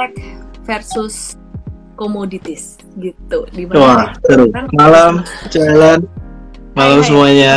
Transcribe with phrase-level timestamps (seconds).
[0.00, 0.16] tech
[0.64, 1.36] versus
[2.00, 3.44] commodities gitu.
[3.52, 4.48] Di Wah, seru.
[4.72, 5.20] Malam,
[5.52, 6.08] jalan.
[6.72, 7.06] Malam hai.
[7.06, 7.54] semuanya.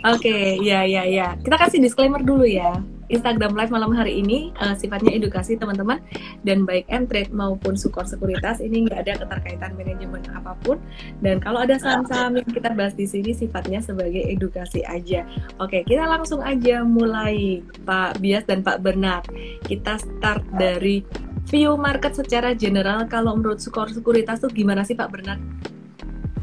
[0.00, 1.38] Oke, okay, ya ya ya.
[1.38, 2.82] Kita kasih disclaimer dulu ya.
[3.10, 5.98] Instagram Live malam hari ini uh, sifatnya edukasi teman-teman
[6.46, 10.78] dan baik trade maupun sukor sekuritas ini nggak ada keterkaitan manajemen apa pun
[11.18, 15.26] dan kalau ada saham-saham yang kita bahas di sini sifatnya sebagai edukasi aja.
[15.58, 19.26] Oke, kita langsung aja mulai Pak Bias dan Pak Bernard.
[19.66, 21.02] Kita start dari
[21.50, 25.42] view market secara general kalau menurut sukor sekuritas tuh gimana sih Pak Bernard?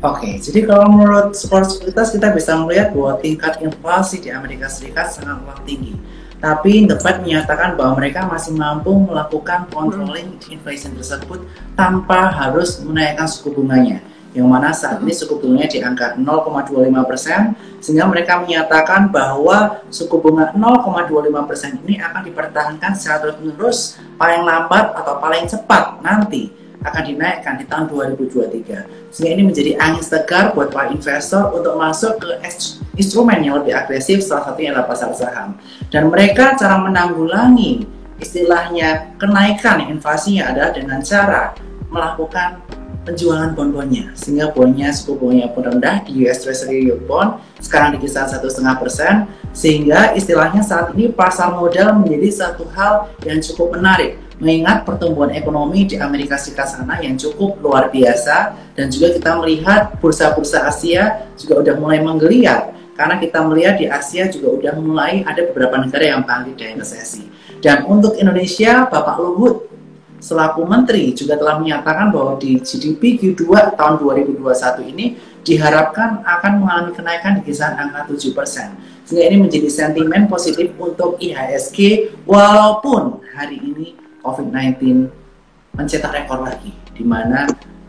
[0.05, 5.57] Oke, jadi kalau menurut sekuritas kita bisa melihat bahwa tingkat inflasi di Amerika Serikat sangatlah
[5.65, 5.97] tinggi
[6.37, 11.41] tapi The Fed menyatakan bahwa mereka masih mampu melakukan controlling inflation tersebut
[11.73, 14.01] tanpa harus menaikkan suku bunganya
[14.37, 20.21] yang mana saat ini suku bunganya di angka 0,25 persen sehingga mereka menyatakan bahwa suku
[20.21, 23.79] bunga 0,25 persen ini akan dipertahankan secara terus menerus
[24.21, 26.53] paling lambat atau paling cepat nanti
[26.85, 32.21] akan dinaikkan di tahun 2023 sehingga ini menjadi angin segar buat para investor untuk masuk
[32.21, 32.37] ke
[32.99, 35.57] instrumen yang lebih agresif salah satunya adalah pasar saham.
[35.89, 37.87] Dan mereka cara menanggulangi
[38.21, 41.53] istilahnya kenaikan inflasinya adalah dengan cara
[41.89, 42.61] melakukan
[43.07, 48.03] penjualan bond-bondnya sehingga bondnya suku bunganya pun rendah di US Treasury Yield Bond sekarang di
[48.03, 49.13] kisaran satu setengah persen.
[49.55, 55.89] Sehingga istilahnya saat ini pasar modal menjadi satu hal yang cukup menarik mengingat pertumbuhan ekonomi
[55.89, 61.65] di Amerika Serikat sana yang cukup luar biasa dan juga kita melihat bursa-bursa Asia juga
[61.65, 66.21] udah mulai menggeliat karena kita melihat di Asia juga udah mulai ada beberapa negara yang
[66.21, 67.25] bangkit dari resesi
[67.65, 69.67] dan untuk Indonesia Bapak Luhut
[70.17, 76.91] selaku menteri juga telah menyatakan bahwa di GDP Q2 tahun 2021 ini diharapkan akan mengalami
[76.91, 78.33] kenaikan di kisaran angka 7%.
[79.07, 85.07] Sehingga ini menjadi sentimen positif untuk IHSG walaupun hari ini COVID-19
[85.79, 87.47] mencetak rekor lagi di mana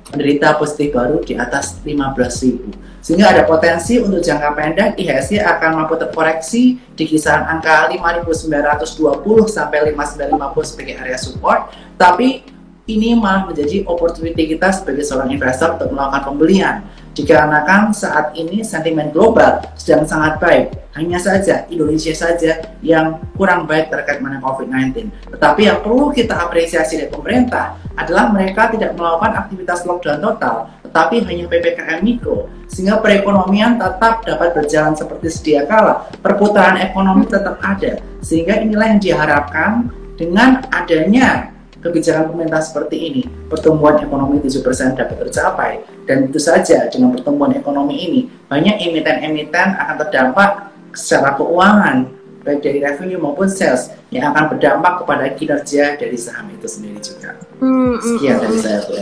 [0.08, 5.94] penderita positif baru di atas 15.000 sehingga ada potensi untuk jangka pendek IHSG akan mampu
[6.00, 11.70] terkoreksi di kisaran angka 5.920 sampai 5.950 sebagai area support.
[11.94, 12.42] Tapi
[12.88, 16.74] ini malah menjadi opportunity kita sebagai seorang investor untuk melakukan pembelian
[17.18, 20.66] dikarenakan saat ini sentimen global sedang sangat baik.
[20.94, 25.10] Hanya saja Indonesia saja yang kurang baik terkait dengan COVID-19.
[25.34, 31.26] Tetapi yang perlu kita apresiasi dari pemerintah adalah mereka tidak melakukan aktivitas lockdown total, tetapi
[31.26, 36.06] hanya PPKM mikro, sehingga perekonomian tetap dapat berjalan seperti sedia kala.
[36.22, 44.02] Perputaran ekonomi tetap ada, sehingga inilah yang diharapkan dengan adanya kebijakan pemerintah seperti ini, pertumbuhan
[44.02, 45.72] ekonomi 7% dapat tercapai.
[46.08, 52.10] Dan tentu saja dengan pertumbuhan ekonomi ini, banyak emiten-emiten akan terdampak secara keuangan,
[52.42, 57.36] baik dari revenue maupun sales, yang akan berdampak kepada kinerja dari saham itu sendiri juga.
[57.62, 58.64] Hmm, hmm Sekian dari hmm.
[58.64, 58.94] saya, Bu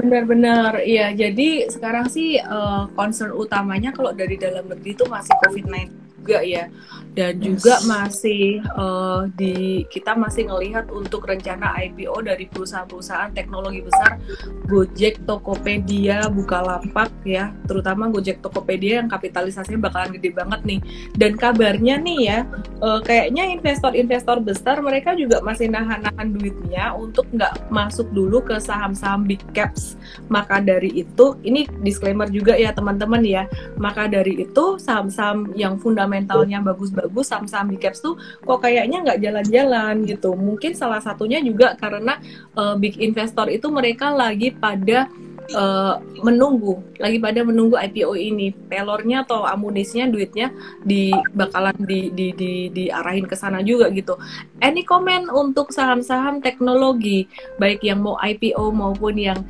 [0.00, 1.12] Benar-benar, iya.
[1.12, 6.68] Jadi sekarang sih uh, concern utamanya kalau dari dalam negeri itu masih COVID-19 juga ya
[7.10, 14.22] dan juga masih uh, di kita masih ngelihat untuk rencana IPO dari perusahaan-perusahaan teknologi besar
[14.70, 20.80] Gojek, Tokopedia, Bukalapak ya, terutama Gojek, Tokopedia yang kapitalisasinya bakalan gede banget nih.
[21.18, 22.38] Dan kabarnya nih ya,
[22.78, 29.26] uh, kayaknya investor-investor besar mereka juga masih nahan-nahan duitnya untuk nggak masuk dulu ke saham-saham
[29.26, 29.98] big caps.
[30.30, 33.50] Maka dari itu, ini disclaimer juga ya teman-teman ya.
[33.74, 39.20] Maka dari itu saham-saham yang fundamentalnya bagus bagus saham-saham big caps tuh kok kayaknya nggak
[39.24, 40.36] jalan-jalan gitu.
[40.36, 42.20] Mungkin salah satunya juga karena
[42.58, 45.08] uh, big investor itu mereka lagi pada
[45.54, 48.52] uh, menunggu, lagi pada menunggu IPO ini.
[48.52, 50.52] Pelornya atau amunisinya, duitnya
[50.84, 54.18] di bakalan di, di, di, diarahin ke sana juga gitu.
[54.62, 57.26] Any comment untuk saham-saham teknologi,
[57.58, 59.40] baik yang mau IPO maupun yang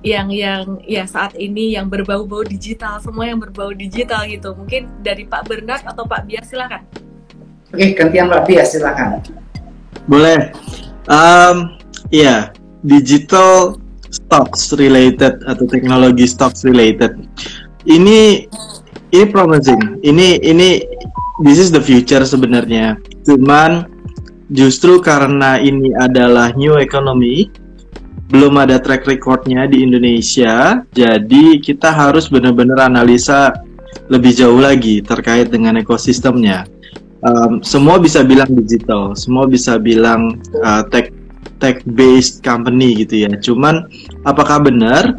[0.00, 5.28] yang yang ya saat ini yang berbau-bau digital semua yang berbau digital gitu mungkin dari
[5.28, 6.88] Pak Bernard atau Pak Bias silakan
[7.70, 9.22] Oke, gantian Pak Bias, silakan.
[10.10, 10.50] Boleh.
[11.06, 11.78] Um,
[12.82, 13.78] digital
[14.10, 17.14] stocks related atau teknologi stocks related.
[17.86, 18.50] Ini
[19.14, 20.02] ini promising.
[20.02, 20.82] Ini ini
[21.46, 22.98] this is the future sebenarnya.
[23.22, 23.86] Cuman
[24.50, 27.54] justru karena ini adalah new economy,
[28.34, 33.54] belum ada track recordnya di Indonesia, jadi kita harus benar-benar analisa
[34.10, 36.66] lebih jauh lagi terkait dengan ekosistemnya
[37.24, 41.12] um, semua bisa bilang digital, semua bisa bilang uh, tech
[41.60, 43.32] tech based company gitu ya.
[43.40, 43.88] Cuman
[44.24, 45.16] apakah benar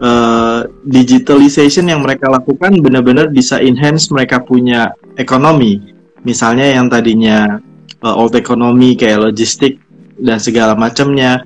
[0.00, 5.80] uh, digitalization yang mereka lakukan benar-benar bisa enhance mereka punya ekonomi?
[6.20, 7.60] Misalnya yang tadinya
[8.04, 9.80] uh, old economy kayak logistik
[10.20, 11.40] dan segala macamnya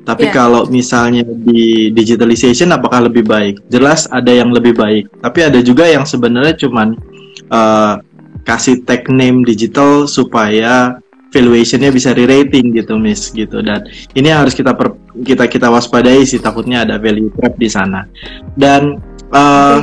[0.00, 0.34] Tapi Iya.
[0.34, 3.60] kalau misalnya di digitalization apakah lebih baik?
[3.68, 6.96] Jelas ada yang lebih baik, tapi ada juga yang sebenarnya cuman
[7.50, 7.94] eh,
[8.50, 10.98] kasih tag name digital supaya
[11.30, 13.62] valuationnya bisa re-rating gitu, Miss gitu.
[13.62, 13.86] Dan
[14.18, 18.02] ini yang harus kita per- kita kita waspadai sih takutnya ada value trap di sana.
[18.58, 18.98] Dan
[19.30, 19.78] eh,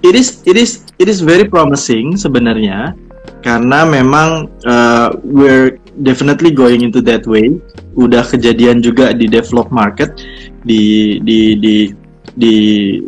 [0.00, 2.96] it is it is it is very promising sebenarnya
[3.42, 7.58] karena memang uh, we're definitely going into that way
[7.94, 10.22] udah kejadian juga di developed market
[10.66, 11.76] di di di
[12.32, 12.56] di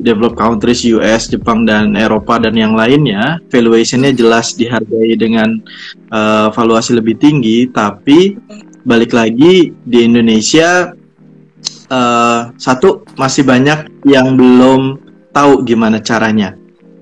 [0.05, 5.61] developed countries US, Jepang dan Eropa dan yang lainnya valuationnya jelas dihargai dengan
[6.13, 7.69] uh, valuasi lebih tinggi.
[7.73, 8.37] Tapi
[8.85, 10.93] balik lagi di Indonesia
[11.89, 15.01] uh, satu masih banyak yang belum
[15.33, 16.55] tahu gimana caranya.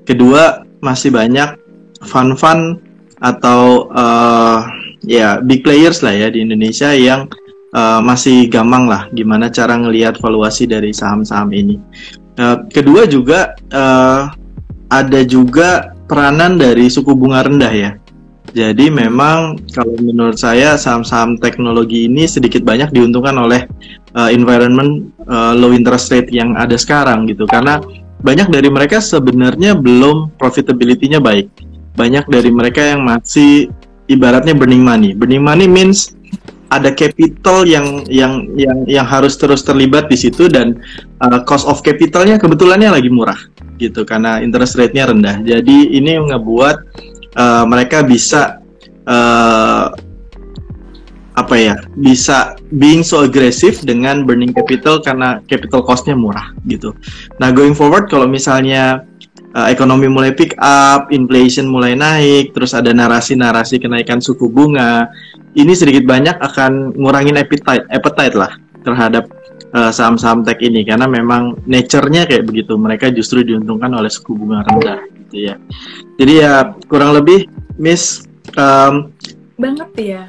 [0.07, 1.59] Kedua masih banyak
[2.03, 2.83] fun-fun
[3.23, 4.67] atau uh,
[5.07, 7.31] ya big players lah ya di Indonesia yang
[7.73, 11.77] uh, masih gampang lah gimana cara ngelihat valuasi dari saham-saham ini.
[12.41, 14.33] Uh, kedua juga uh,
[14.89, 17.91] ada juga peranan dari suku bunga rendah ya.
[18.53, 23.65] Jadi memang kalau menurut saya saham-saham teknologi ini sedikit banyak diuntungkan oleh
[24.13, 27.81] uh, environment uh, low interest rate yang ada sekarang gitu karena
[28.21, 31.49] banyak dari mereka sebenarnya belum profitability-nya baik.
[31.97, 33.73] Banyak dari mereka yang masih
[34.13, 35.17] ibaratnya burning money.
[35.17, 36.13] Burning money means
[36.73, 40.81] ada capital yang yang yang yang harus terus terlibat di situ dan
[41.21, 43.37] uh, cost of capitalnya kebetulannya lagi murah
[43.77, 45.45] gitu karena interest rate-nya rendah.
[45.45, 46.77] Jadi ini ngebuat
[47.37, 48.65] uh, mereka bisa
[49.05, 49.93] uh,
[51.33, 56.93] apa ya bisa being so aggressive dengan burning capital karena capital cost-nya murah gitu.
[57.41, 59.05] Nah going forward kalau misalnya
[59.57, 65.09] uh, ekonomi mulai pick up, inflation mulai naik, terus ada narasi-narasi kenaikan suku bunga,
[65.57, 68.53] ini sedikit banyak akan ngurangin appetite, appetite lah
[68.83, 69.29] terhadap
[69.77, 72.75] uh, saham-saham tech ini karena memang nature-nya kayak begitu.
[72.75, 75.55] Mereka justru diuntungkan oleh suku bunga rendah gitu ya.
[76.17, 77.47] Jadi ya kurang lebih
[77.77, 78.25] Miss
[78.57, 79.13] um,
[79.57, 80.23] banget ya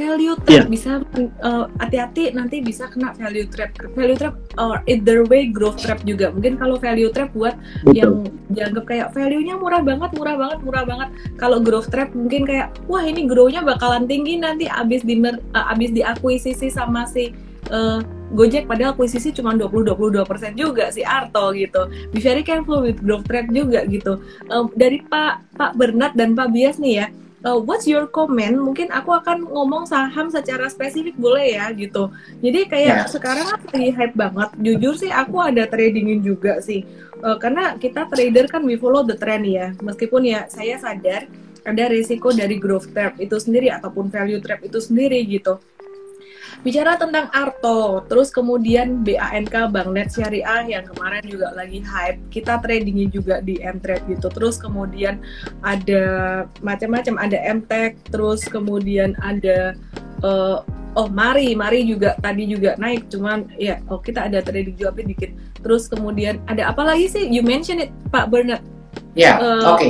[0.00, 1.04] value trap bisa
[1.44, 3.76] uh, hati-hati nanti bisa kena value trap.
[3.92, 6.32] Value trap or either way growth trap juga.
[6.32, 7.60] Mungkin kalau value trap buat
[7.92, 11.08] yang dianggap kayak value-nya murah banget murah banget murah banget.
[11.36, 15.68] Kalau growth trap mungkin kayak wah ini grow-nya bakalan tinggi nanti abis di mer- uh,
[15.68, 17.36] abis diakuisisi sama si
[17.68, 18.00] uh,
[18.32, 18.64] Gojek.
[18.70, 21.90] Padahal akuisisi cuma 20-22% juga si Arto gitu.
[22.14, 24.22] Be very careful with growth trap juga gitu.
[24.48, 27.06] Um, dari Pak Pak Bernard dan Pak Bias nih ya,
[27.44, 28.56] uh, what's your comment?
[28.56, 32.12] Mungkin aku akan ngomong saham secara spesifik boleh ya gitu.
[32.40, 33.06] Jadi kayak Ya.
[33.08, 34.48] sekarang lagi hype banget.
[34.60, 36.84] Jujur sih aku ada tradingin juga sih.
[37.20, 39.72] Uh, karena kita trader kan we follow the trend ya.
[39.80, 41.28] Meskipun ya saya sadar
[41.60, 45.60] ada risiko dari growth trap itu sendiri ataupun value trap itu sendiri gitu.
[46.60, 52.20] Bicara tentang Arto, terus kemudian BANK Bank Net Syariah yang kemarin juga lagi hype.
[52.28, 54.28] Kita tradingnya juga di Mtrade gitu.
[54.28, 55.24] Terus kemudian
[55.64, 56.04] ada
[56.60, 59.72] macam-macam, ada MTech, terus kemudian ada
[60.20, 60.58] eh,
[61.00, 65.16] oh Mari, Mari juga tadi juga naik, cuman ya oh kita ada trading juga tapi
[65.16, 65.30] dikit.
[65.64, 67.24] Terus kemudian ada apa lagi sih?
[67.24, 68.60] You mention it Pak Bernard.
[69.16, 69.88] Ya, Eh, oke.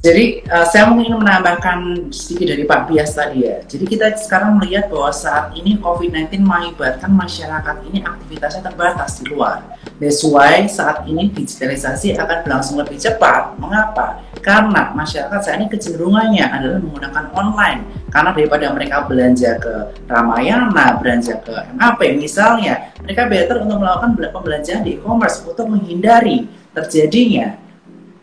[0.00, 3.60] Jadi uh, saya mungkin menambahkan sedikit dari Pak Bias tadi ya.
[3.68, 9.60] Jadi kita sekarang melihat bahwa saat ini COVID-19 mengakibatkan masyarakat ini aktivitasnya terbatas di luar.
[10.00, 13.60] That's why saat ini digitalisasi akan berlangsung lebih cepat.
[13.60, 14.24] Mengapa?
[14.40, 17.84] Karena masyarakat saat ini kecenderungannya adalah menggunakan online.
[18.08, 24.80] Karena daripada mereka belanja ke Ramayana, belanja ke MAP misalnya, mereka better untuk melakukan pembelanjaan
[24.80, 27.59] di e-commerce untuk menghindari terjadinya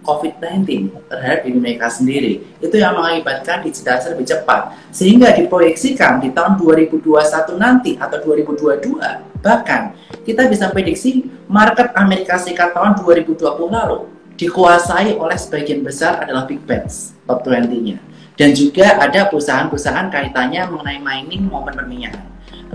[0.08, 2.48] COVID-19 terhadap diri mereka sendiri.
[2.64, 4.72] Itu yang mengakibatkan digitalisasi lebih cepat.
[4.96, 9.92] Sehingga diproyeksikan di tahun 2021 nanti atau 2022, bahkan
[10.24, 14.08] kita bisa prediksi market Amerika Serikat tahun 2020 lalu
[14.40, 18.00] dikuasai oleh sebagian besar adalah big banks, top 20-nya.
[18.38, 22.22] Dan juga ada perusahaan-perusahaan kaitannya mengenai mining maupun perminyakan.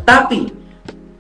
[0.03, 0.41] Tetapi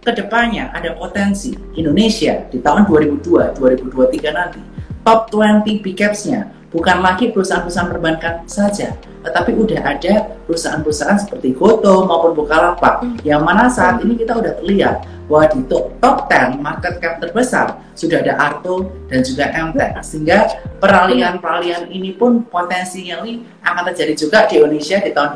[0.02, 4.71] ke depannya ada potensi Indonesia di tahun 2002-2023 nanti
[5.02, 12.08] top 20 big caps-nya bukan lagi perusahaan-perusahaan perbankan saja, tetapi udah ada perusahaan-perusahaan seperti Goto
[12.08, 16.98] maupun Bukalapak yang mana saat ini kita udah terlihat bahwa di top, top 10 market
[16.98, 20.48] cap terbesar sudah ada Arto dan juga MTech sehingga
[20.80, 23.20] peralihan-peralihan ini pun potensinya
[23.62, 25.30] akan terjadi juga di Indonesia di tahun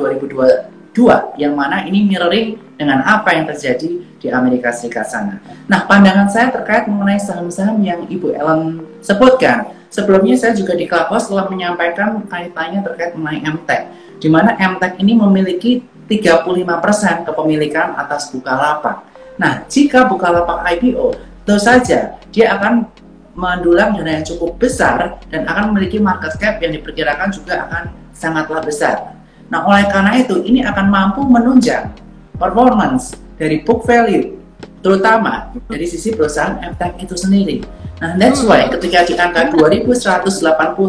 [0.97, 5.41] 2022 yang mana ini mirroring dengan apa yang terjadi di Amerika Serikat sana.
[5.67, 9.73] Nah, pandangan saya terkait mengenai saham-saham yang Ibu Ellen sebutkan.
[9.89, 13.83] Sebelumnya saya juga di Clubhouse telah menyampaikan kaitannya terkait mengenai MTech,
[14.21, 19.09] di mana MTech ini memiliki 35% kepemilikan atas Bukalapak.
[19.41, 21.17] Nah, jika Bukalapak IPO,
[21.49, 22.85] tentu saja dia akan
[23.37, 27.83] mendulang dana yang cukup besar dan akan memiliki market cap yang diperkirakan juga akan
[28.17, 29.17] sangatlah besar.
[29.49, 32.06] Nah, oleh karena itu, ini akan mampu menunjang
[32.37, 34.37] performance dari book value,
[34.81, 37.57] terutama dari sisi perusahaan MTech itu sendiri.
[37.97, 40.37] Nah, that's why ketika di angka 2180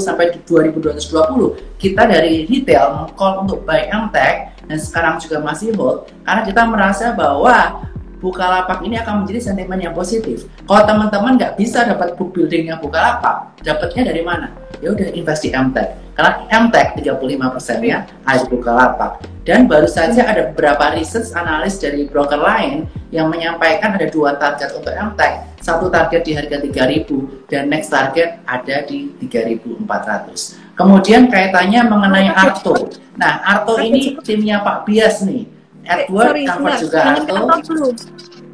[0.04, 6.42] sampai 2220, kita dari retail call untuk buy MTech dan sekarang juga masih hold karena
[6.44, 7.88] kita merasa bahwa
[8.18, 10.50] Bukalapak ini akan menjadi sentimen yang positif.
[10.66, 14.50] Kalau teman-teman nggak bisa dapat book buildingnya Bukalapak, dapatnya dari mana?
[14.82, 16.18] Ya udah invest di MTech.
[16.18, 19.22] Karena MTech 35 ya ada Bukalapak.
[19.46, 24.74] Dan baru saja ada beberapa research analis dari broker lain yang menyampaikan ada dua target
[24.74, 25.62] untuk MTech.
[25.62, 30.58] Satu target di harga 3000 dan next target ada di 3400.
[30.74, 32.92] Kemudian kaitannya mengenai Arto.
[33.14, 35.57] Nah, Arto ini timnya Pak Bias nih
[35.88, 37.34] Edward Sorry, cover enggak, juga jangan Arto.
[37.48, 37.90] Ke dulu.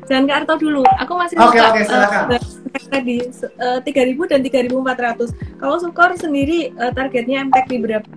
[0.04, 0.84] Jangan ke Arto dulu.
[1.02, 2.24] Aku masih Oke, okay, oke, okay, silakan.
[2.30, 2.42] Uh,
[2.90, 3.18] tadi
[3.62, 5.62] uh, 3000 dan 3400.
[5.62, 8.10] Kalau Sukor sendiri uh, targetnya MTEK di berapa?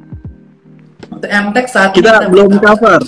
[1.13, 3.01] Untuk MTEK saat kita, kita belum cover.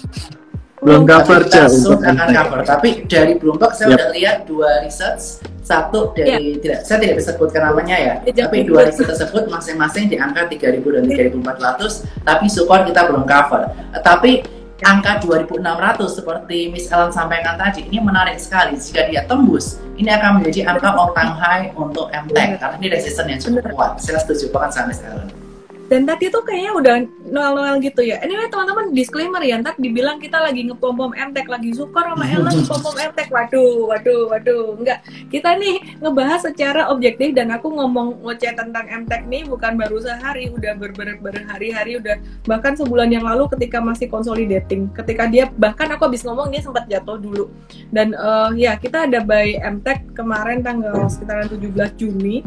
[0.78, 2.60] Belum cover kita untuk akan cover.
[2.62, 3.98] Tapi dari Bloomberg saya yep.
[3.98, 6.60] udah lihat dua research satu dari yeah.
[6.64, 10.48] tidak saya tidak bisa sebutkan namanya ya, yeah, tapi dua riset tersebut masing-masing di angka
[10.48, 13.68] 3000 dan 3400 tapi Sukor kita belum cover.
[14.00, 15.58] Tapi angka 2600
[16.06, 18.78] seperti Miss Ellen sampaikan tadi ini menarik sekali.
[18.78, 23.26] Jika dia tembus ini akan menjadi angka all time high untuk MTech karena ini resisten
[23.26, 23.92] yang cukup kuat.
[23.98, 25.47] Saya setuju banget sama Miss Ellen
[25.88, 26.94] dan tadi tuh kayaknya udah
[27.32, 28.20] noel-noel gitu ya.
[28.20, 32.96] Anyway teman-teman disclaimer ya, ntar dibilang kita lagi ngepom-pom MTek, lagi sukor sama Ella ngepom-pom
[32.96, 33.28] MTek.
[33.32, 34.76] Waduh, waduh, waduh.
[34.76, 35.00] Enggak,
[35.32, 40.52] kita nih ngebahas secara objektif dan aku ngomong ngoceh tentang MTek nih bukan baru sehari,
[40.52, 44.92] udah ber ber berhari-hari, udah bahkan sebulan yang lalu ketika masih consolidating.
[44.92, 47.48] Ketika dia, bahkan aku habis ngomong dia sempat jatuh dulu.
[47.88, 52.44] Dan uh, ya kita ada buy MTek kemarin tanggal sekitaran 17 Juni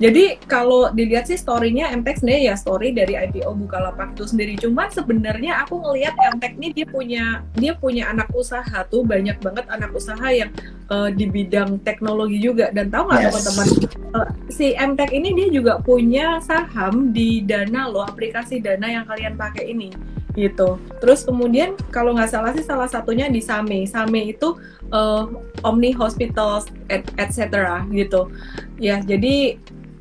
[0.00, 4.56] jadi kalau dilihat sih story-nya MTech sebenarnya ya story dari IPO Bukalapak itu sendiri.
[4.56, 9.68] Cuman sebenarnya aku ngelihat MTech ini dia punya dia punya anak usaha tuh banyak banget
[9.68, 10.48] anak usaha yang
[10.88, 12.72] uh, di bidang teknologi juga.
[12.72, 13.28] Dan tahu nggak yes.
[13.28, 13.68] teman-teman
[14.16, 19.36] uh, si MTech ini dia juga punya saham di Dana loh aplikasi Dana yang kalian
[19.36, 19.92] pakai ini
[20.32, 20.80] gitu.
[21.04, 23.84] Terus kemudian kalau nggak salah sih salah satunya di Same.
[23.84, 24.56] Same itu
[24.96, 25.28] uh,
[25.60, 27.84] Omni Hospitals etc.
[27.92, 28.32] gitu.
[28.80, 29.60] Ya jadi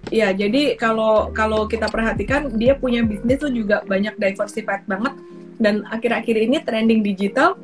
[0.09, 5.13] Ya, jadi kalau kalau kita perhatikan dia punya bisnis tuh juga banyak diversified banget
[5.61, 7.59] dan akhir-akhir ini trending digital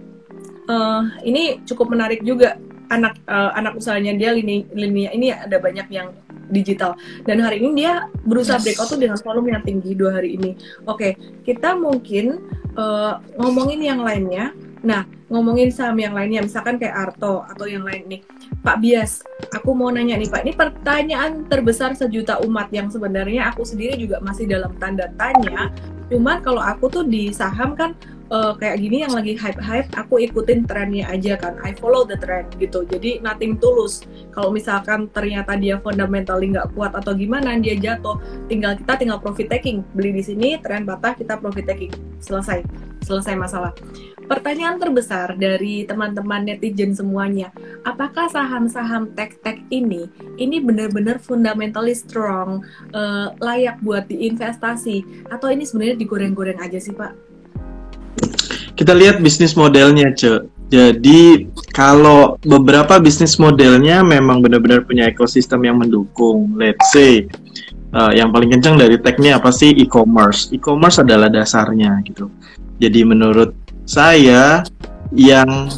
[0.70, 2.60] uh, ini cukup menarik juga
[2.92, 6.14] anak uh, anak usahanya dia lini lini ini ada banyak yang
[6.54, 6.94] digital
[7.26, 8.66] dan hari ini dia berusaha yes.
[8.68, 10.54] breakout tuh dengan volume yang tinggi dua hari ini.
[10.86, 12.46] Oke, kita mungkin
[12.78, 14.54] uh, ngomongin yang lainnya.
[14.86, 15.02] Nah,
[15.34, 18.22] ngomongin saham yang lainnya, misalkan kayak Arto atau yang lain nih.
[18.62, 23.66] Pak Bias, aku mau nanya nih Pak, ini pertanyaan terbesar sejuta umat yang sebenarnya aku
[23.66, 25.74] sendiri juga masih dalam tanda tanya.
[26.14, 27.98] Cuman kalau aku tuh di saham kan
[28.30, 31.58] uh, kayak gini yang lagi hype-hype, aku ikutin trennya aja kan.
[31.66, 32.86] I follow the trend gitu.
[32.86, 34.06] Jadi nothing tulus.
[34.30, 39.50] Kalau misalkan ternyata dia fundamentally nggak kuat atau gimana, dia jatuh, tinggal kita tinggal profit
[39.50, 39.82] taking.
[39.98, 41.94] Beli di sini, tren patah, kita profit taking.
[42.22, 42.62] Selesai.
[43.02, 43.74] Selesai masalah.
[44.26, 47.54] Pertanyaan terbesar dari teman-teman netizen semuanya,
[47.86, 50.10] apakah saham-saham tech-tech ini
[50.42, 52.66] ini benar-benar fundamentally strong,
[52.98, 57.14] uh, layak buat diinvestasi atau ini sebenarnya digoreng-goreng aja sih, Pak?
[58.74, 60.42] Kita lihat bisnis modelnya, Ce.
[60.74, 66.58] Jadi kalau beberapa bisnis modelnya memang benar-benar punya ekosistem yang mendukung.
[66.58, 67.30] Let's say
[67.94, 70.50] uh, yang paling kencang dari tech-nya apa sih e-commerce?
[70.50, 72.34] E-commerce adalah dasarnya gitu.
[72.82, 73.56] Jadi menurut
[73.86, 74.66] saya
[75.14, 75.70] yang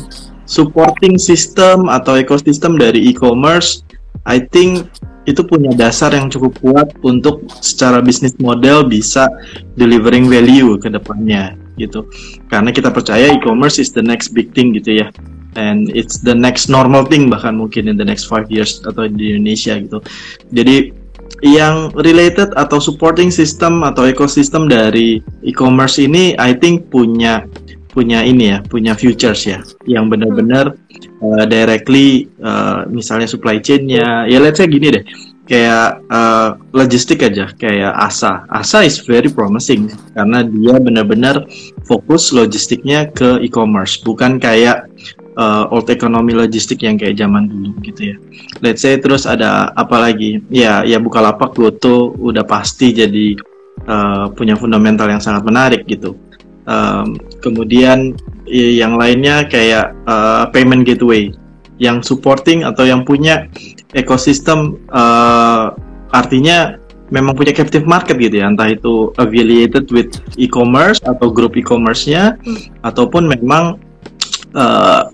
[0.47, 3.83] supporting system atau ekosistem dari e-commerce,
[4.23, 4.87] I think
[5.27, 9.27] itu punya dasar yang cukup kuat untuk secara bisnis model bisa
[9.75, 12.07] delivering value ke depannya gitu.
[12.47, 15.11] Karena kita percaya e-commerce is the next big thing gitu ya.
[15.59, 19.35] And it's the next normal thing bahkan mungkin in the next five years atau di
[19.35, 19.99] Indonesia gitu.
[20.55, 20.95] Jadi
[21.43, 27.43] yang related atau supporting system atau ekosistem dari e-commerce ini I think punya
[27.97, 30.77] punya ini ya, punya futures ya, yang benar-benar
[31.25, 35.03] uh, directly uh, misalnya supply chainnya, ya let's say gini deh,
[35.49, 38.45] kayak uh, logistik aja, kayak ASA.
[38.53, 41.49] ASA is very promising karena dia benar-benar
[41.89, 44.85] fokus logistiknya ke e-commerce, bukan kayak
[45.41, 48.15] uh, old economy logistik yang kayak zaman dulu gitu ya.
[48.61, 50.45] Let's say terus ada apa lagi?
[50.53, 53.33] Ya, ya Bukalapak Goto udah pasti jadi
[53.89, 56.26] uh, punya fundamental yang sangat menarik gitu
[56.67, 58.11] Um, kemudian
[58.51, 61.31] yang lainnya kayak uh, payment gateway
[61.79, 63.47] yang supporting atau yang punya
[63.95, 65.71] ekosistem uh,
[66.11, 66.75] artinya
[67.07, 72.59] memang punya captive market gitu ya entah itu affiliated with e-commerce atau grup e-commerce-nya Hmm.
[72.83, 73.79] ataupun memang
[74.51, 75.07] uh,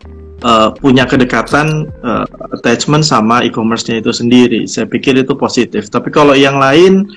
[0.43, 4.67] uh, punya kedekatan uh, attachment sama e-commerce-nya itu sendiri.
[4.67, 5.87] Saya pikir itu positif.
[5.89, 7.07] Tapi kalau yang lain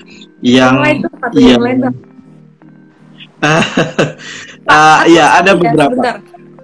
[0.41, 1.41] yang lain apa tuh?
[1.41, 1.79] yang yang lain
[3.39, 3.61] tuh?
[4.67, 5.95] Ah, Aku ya ada beberapa.
[5.95, 6.15] sebentar.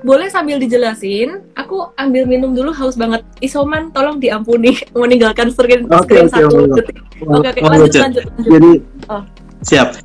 [0.03, 1.39] Boleh sambil dijelasin?
[1.56, 3.24] Aku ambil minum dulu haus banget.
[3.39, 7.00] Isoman, tolong diampuni meninggalkan screen, Oke, screen oke, satu detik.
[7.24, 8.24] Oke, Mau lanjut, lanjut, lanjut.
[8.44, 8.72] Jadi
[9.08, 9.24] Oh.
[9.63, 9.96] siap.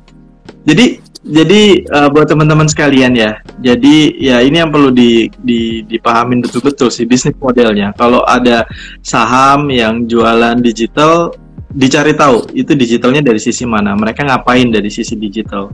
[0.63, 3.43] Jadi jadi uh, buat teman-teman sekalian ya.
[3.59, 7.91] Jadi ya ini yang perlu di, di dipahamin betul-betul sih bisnis modelnya.
[7.99, 8.63] Kalau ada
[9.03, 11.35] saham yang jualan digital
[11.75, 13.91] dicari tahu itu digitalnya dari sisi mana.
[13.99, 15.67] Mereka ngapain dari sisi digital.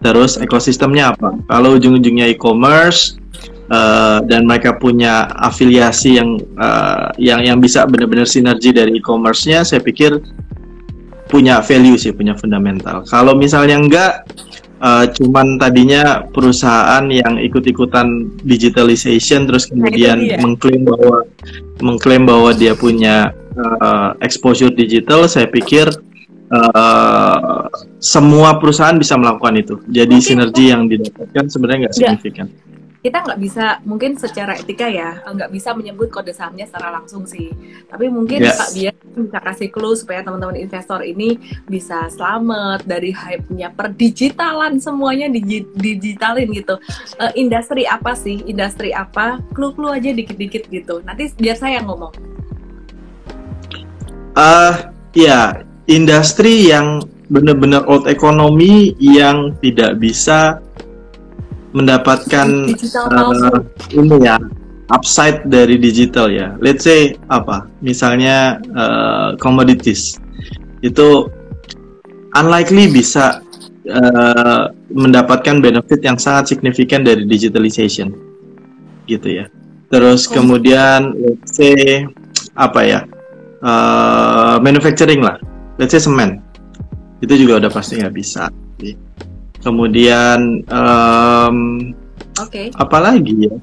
[0.00, 1.36] Terus ekosistemnya apa?
[1.44, 3.20] Kalau ujung-ujungnya e-commerce
[3.68, 9.84] uh, dan mereka punya afiliasi yang uh, yang yang bisa benar-benar sinergi dari e-commerce-nya, saya
[9.84, 10.16] pikir
[11.28, 13.04] punya value sih, punya fundamental.
[13.06, 14.12] Kalau misalnya enggak,
[14.80, 20.40] uh, cuman tadinya perusahaan yang ikut-ikutan digitalization terus kemudian dia.
[20.40, 21.28] mengklaim bahwa
[21.84, 25.92] mengklaim bahwa dia punya uh, exposure digital, saya pikir
[26.50, 27.70] uh,
[28.02, 29.74] semua perusahaan bisa melakukan itu.
[29.86, 32.48] Jadi Mungkin sinergi yang didapatkan sebenarnya nggak signifikan.
[33.00, 37.48] Kita nggak bisa, mungkin secara etika ya, nggak bisa menyebut kode sahamnya secara langsung sih.
[37.88, 38.60] Tapi mungkin Yes.
[38.60, 45.32] Pak Biar bisa kasih clue supaya teman-teman investor ini bisa selamat dari hype-nya perdigitalan semuanya
[45.32, 46.76] digi- digitalin gitu.
[47.16, 48.44] Eh, industri apa sih?
[48.44, 49.40] Industri apa?
[49.56, 51.00] Clue-clue aja dikit-dikit gitu.
[51.00, 52.12] Nanti biar saya yang ngomong.
[54.36, 60.62] Ah, ya, industri yang benar-benar old economy yang tidak bisa
[61.74, 62.74] mendapatkan
[63.10, 63.62] palsu.
[63.94, 64.38] ini ya
[64.90, 66.54] upside dari digital ya.
[66.58, 67.66] Let's say apa?
[67.82, 70.18] Misalnya eh, commodities
[70.82, 71.30] itu
[72.34, 73.42] unlikely bisa
[73.86, 78.10] eh, mendapatkan benefit yang sangat signifikan dari digitalization,
[79.06, 79.46] gitu ya.
[79.90, 80.38] Terus Oh.
[80.42, 82.06] kemudian let's say
[82.58, 83.00] apa ya?
[83.60, 85.36] eh, manufacturing lah,
[85.80, 86.44] let's say semen,
[87.24, 88.52] itu juga udah pasti nggak bisa.
[89.64, 91.56] Kemudian em,
[92.36, 92.68] Oke.
[92.76, 93.54] apalagi ya?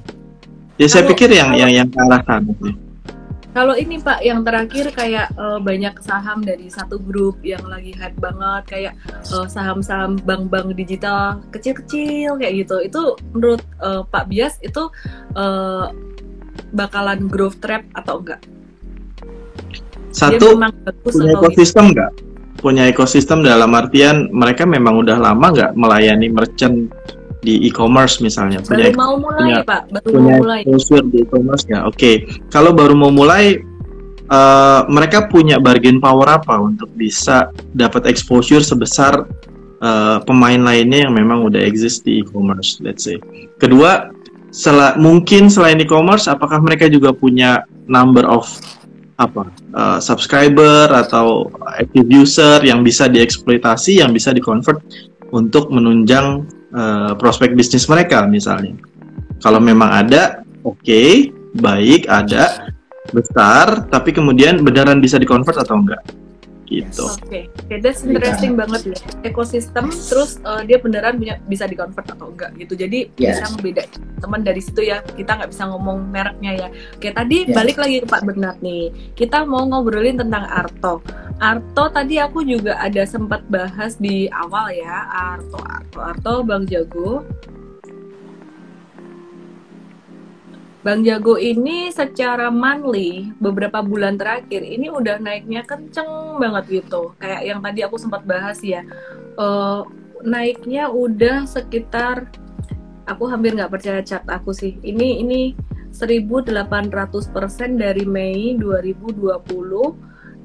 [0.78, 2.74] Ya saya Kalau- pikir yang kalau- yang yang ke arah sana sih.
[3.48, 8.14] Kalau ini Pak, yang terakhir kayak eh, banyak saham dari satu grup yang lagi hype
[8.22, 12.76] banget, kayak eh, saham-saham bank-bank digital kecil-kecil kayak gitu.
[12.86, 13.02] Itu
[13.34, 14.86] menurut eh, Pak Bias itu
[15.34, 15.86] eh,
[16.70, 18.38] bakalan growth trap atau enggak?
[20.10, 20.56] Satu
[21.04, 22.10] punya ekosistem nggak?
[22.58, 26.90] Punya ekosistem dalam artian mereka memang udah lama nggak melayani merchant
[27.38, 28.58] di e-commerce misalnya.
[28.60, 30.60] baru Punya mau mulai punya- Pak, baru punya mau mulai.
[31.06, 31.84] di e-commerce nggak?
[31.86, 32.10] Oke,
[32.50, 33.62] kalau baru mau mulai
[34.28, 39.24] eh, mereka punya bargain power apa untuk bisa dapat exposure sebesar
[39.78, 43.16] eh, pemain lainnya yang memang udah exist di e-commerce, let's say.
[43.56, 44.10] Kedua,
[44.50, 48.50] sela- mungkin selain e-commerce, apakah mereka juga punya number of
[49.18, 54.78] apa eh, subscriber atau active user yang bisa dieksploitasi, yang bisa dikonvert
[55.34, 58.78] untuk menunjang eh, prospek bisnis mereka misalnya.
[59.38, 62.70] Kalau memang ada, oke, baik, ada,
[63.14, 66.02] besar, tapi kemudian beneran bisa dikonvert atau enggak?
[66.68, 67.00] Gitu.
[67.00, 68.98] Oke, oke, that's interesting banget ya.
[69.24, 72.76] Ekosistem, terus eh, dia beneran punya, bisa di-convert atau enggak gitu.
[72.76, 73.40] Jadi Yes.
[73.40, 75.00] bisa ngebedain teman dari situ ya.
[75.00, 76.68] Kita nggak bisa ngomong mereknya ya.
[76.92, 77.56] Oke, tadi Yes.
[77.56, 78.92] balik lagi ke Pak Bernard nih.
[79.16, 81.00] Kita mau ngobrolin tentang Arto.
[81.40, 85.08] Arto tadi aku juga ada sempat bahas di awal ya.
[85.08, 87.24] Arto, Arto, Arto, Bang Jago.
[90.88, 97.12] Bang Jago ini secara monthly beberapa bulan terakhir ini udah naiknya kenceng banget gitu.
[97.20, 98.80] Kayak yang tadi aku sempat bahas ya.
[99.36, 99.80] eh,
[100.24, 102.32] naiknya udah sekitar
[103.04, 104.80] aku hampir nggak percaya chat aku sih.
[104.80, 105.52] Ini ini
[105.92, 106.56] 1800%
[107.76, 109.44] dari Mei 2020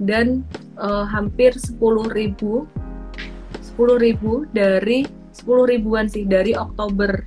[0.03, 0.43] dan
[0.75, 7.23] eh, hampir 10.000 10.000 dari 10 ribuan sih dari Oktober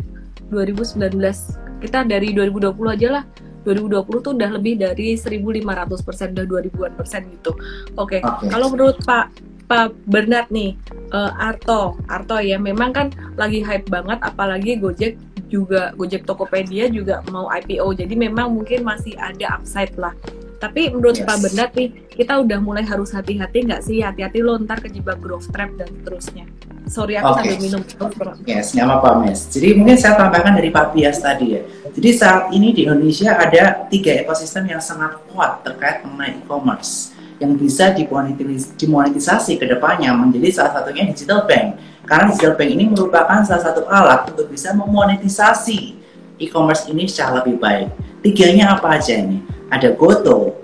[0.52, 3.24] 2019 kita dari 2020 aja lah.
[3.66, 7.50] 2020 tuh udah lebih dari 1500 persen udah 2000an persen gitu.
[7.98, 8.46] Oke Oke.
[8.46, 9.34] kalau menurut Pak
[9.66, 10.78] Pak Bernard nih
[11.10, 15.18] eh, Arto Arto ya memang kan lagi hype banget apalagi Gojek
[15.50, 20.14] juga Gojek Tokopedia juga mau IPO jadi memang mungkin masih ada upside lah
[20.56, 21.28] Tapi menurut Yes.
[21.28, 24.00] Pak Bernard nih, kita udah mulai harus hati-hati nggak sih?
[24.00, 26.48] Hati-hati lo ntar kejebak growth trap dan seterusnya.
[26.86, 27.38] Sorry aku Oke.
[27.44, 27.82] sambil minum.
[28.46, 29.40] Yes, nggak apa-apa, Mes.
[29.52, 31.62] Jadi mungkin saya tambahkan dari Pak Bias tadi ya.
[31.92, 37.52] Jadi saat ini di Indonesia ada tiga ekosistem yang sangat kuat terkait mengenai e-commerce yang
[37.58, 41.76] bisa dimonetis- dimonetisasi ke depannya menjadi salah satunya digital bank.
[42.06, 45.98] Karena digital bank ini merupakan salah satu alat untuk bisa memonetisasi
[46.38, 47.92] e-commerce ini secara lebih baik.
[48.22, 49.42] Tiganya apa aja ini?
[49.70, 50.54] Ada Goto,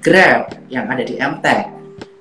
[0.00, 1.64] Grab yang ada di MTech,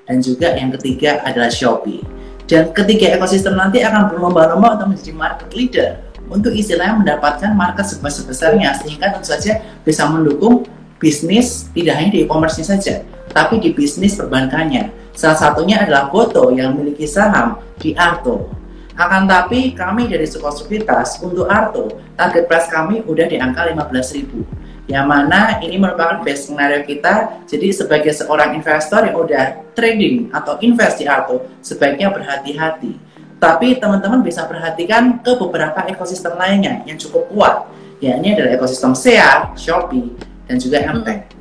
[0.04, 2.04] dan juga yang ketiga adalah Shopee.
[2.50, 5.90] Dan ketiga ekosistem nanti akan berlomba-lomba untuk menjadi market leader
[6.30, 10.66] untuk istilahnya mendapatkan market sebesar-besarnya sehingga tentu saja bisa mendukung
[11.02, 12.96] bisnis tidak hanya di e-commerce-nya saja,
[13.34, 14.94] tapi di bisnis perbankannya.
[15.16, 18.52] Salah satunya adalah Goto yang memiliki saham di Arto.
[19.00, 21.88] Akan tapi kami dari Sukor Sekuritas untuk Arto,
[22.20, 27.46] target price kami udah di angka 15.000 yang mana ini merupakan best scenario kita.
[27.46, 32.98] Jadi sebagai seorang investor yang udah trading atau invest di Arto, sebaiknya berhati-hati.
[33.38, 37.56] Tapi teman-teman bisa perhatikan ke beberapa ekosistem lainnya yang cukup kuat,
[38.02, 40.12] yakni adalah ekosistem SEA, Shopee,
[40.50, 41.32] dan juga MTech.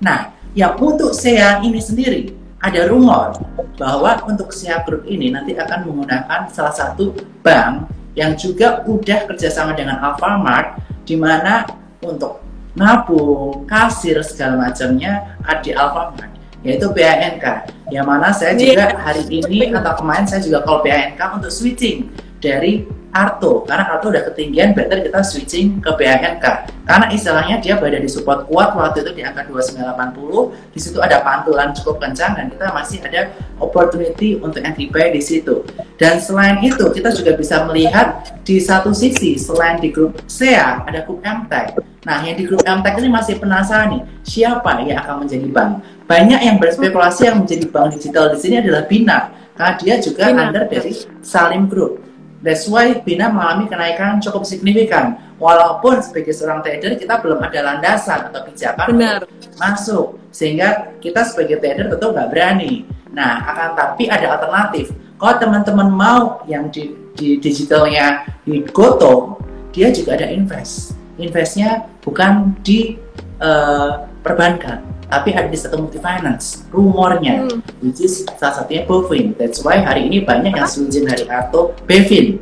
[0.00, 3.36] Nah, yang untuk SEA ini sendiri ada rumor
[3.76, 7.12] bahwa untuk SEA Group ini nanti akan menggunakan salah satu
[7.44, 11.68] bank yang juga udah kerjasama dengan Alfamart, di mana
[12.00, 12.45] untuk
[12.76, 17.72] nabung, kasir segala macamnya ada di Alfamart, yaitu BANK.
[17.88, 22.84] Yang mana saya juga hari ini atau kemarin saya juga call BANK untuk switching dari
[23.16, 23.64] Arto.
[23.64, 26.44] Karena Arto udah ketinggian better kita switching ke BANK
[26.86, 31.18] karena istilahnya dia berada di support kuat waktu itu di angka 2980 di situ ada
[31.24, 35.64] pantulan cukup kencang dan kita masih ada opportunity untuk entry buy di situ.
[35.96, 41.02] Dan selain itu kita juga bisa melihat di satu sisi selain di grup SEA ada
[41.08, 45.46] grup MTech nah yang di grup MTech ini masih penasaran nih siapa yang akan menjadi
[45.50, 45.70] bank
[46.06, 50.46] banyak yang berspekulasi yang menjadi bank digital di sini adalah Bina karena dia juga Bina.
[50.46, 52.06] under dari Salim Group
[52.46, 55.18] That's why Bina mengalami kenaikan cukup signifikan.
[55.42, 59.20] Walaupun sebagai seorang trader kita belum ada landasan atau pijakan Benar.
[59.60, 62.88] masuk, sehingga kita sebagai trader tentu nggak berani.
[63.12, 64.94] Nah, akan tapi ada alternatif.
[65.16, 69.40] Kalau teman-teman mau yang di, di digitalnya di Goto,
[69.72, 70.95] dia juga ada invest.
[71.16, 73.00] Investnya bukan di
[73.36, 73.90] eh,
[74.24, 74.80] perbankan,
[75.12, 76.64] tapi ada di satu multi finance.
[76.72, 77.60] Rumornya, Hmm.
[77.84, 79.36] which is salah satunya Bovin.
[79.36, 82.40] That's why hari ini banyak yang switching dari Arto Bevin.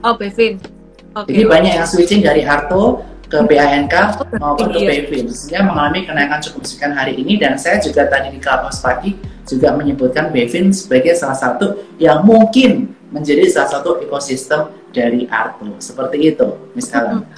[0.00, 0.56] Oh, Bevin.
[1.12, 1.28] Oke.
[1.28, 3.94] Jadi banyak yang switching dari Arto ke BANK
[4.40, 4.80] maupun ke.
[4.88, 5.28] Bevin.
[5.28, 9.12] Sehingga mengalami kenaikan cukup signifikan hari ini dan saya juga tadi di Clubhouse pagi
[9.44, 15.76] juga menyebutkan Bevin sebagai salah satu yang mungkin menjadi salah satu ekosistem dari Arto.
[15.76, 17.28] Seperti itu, Miss Ellen.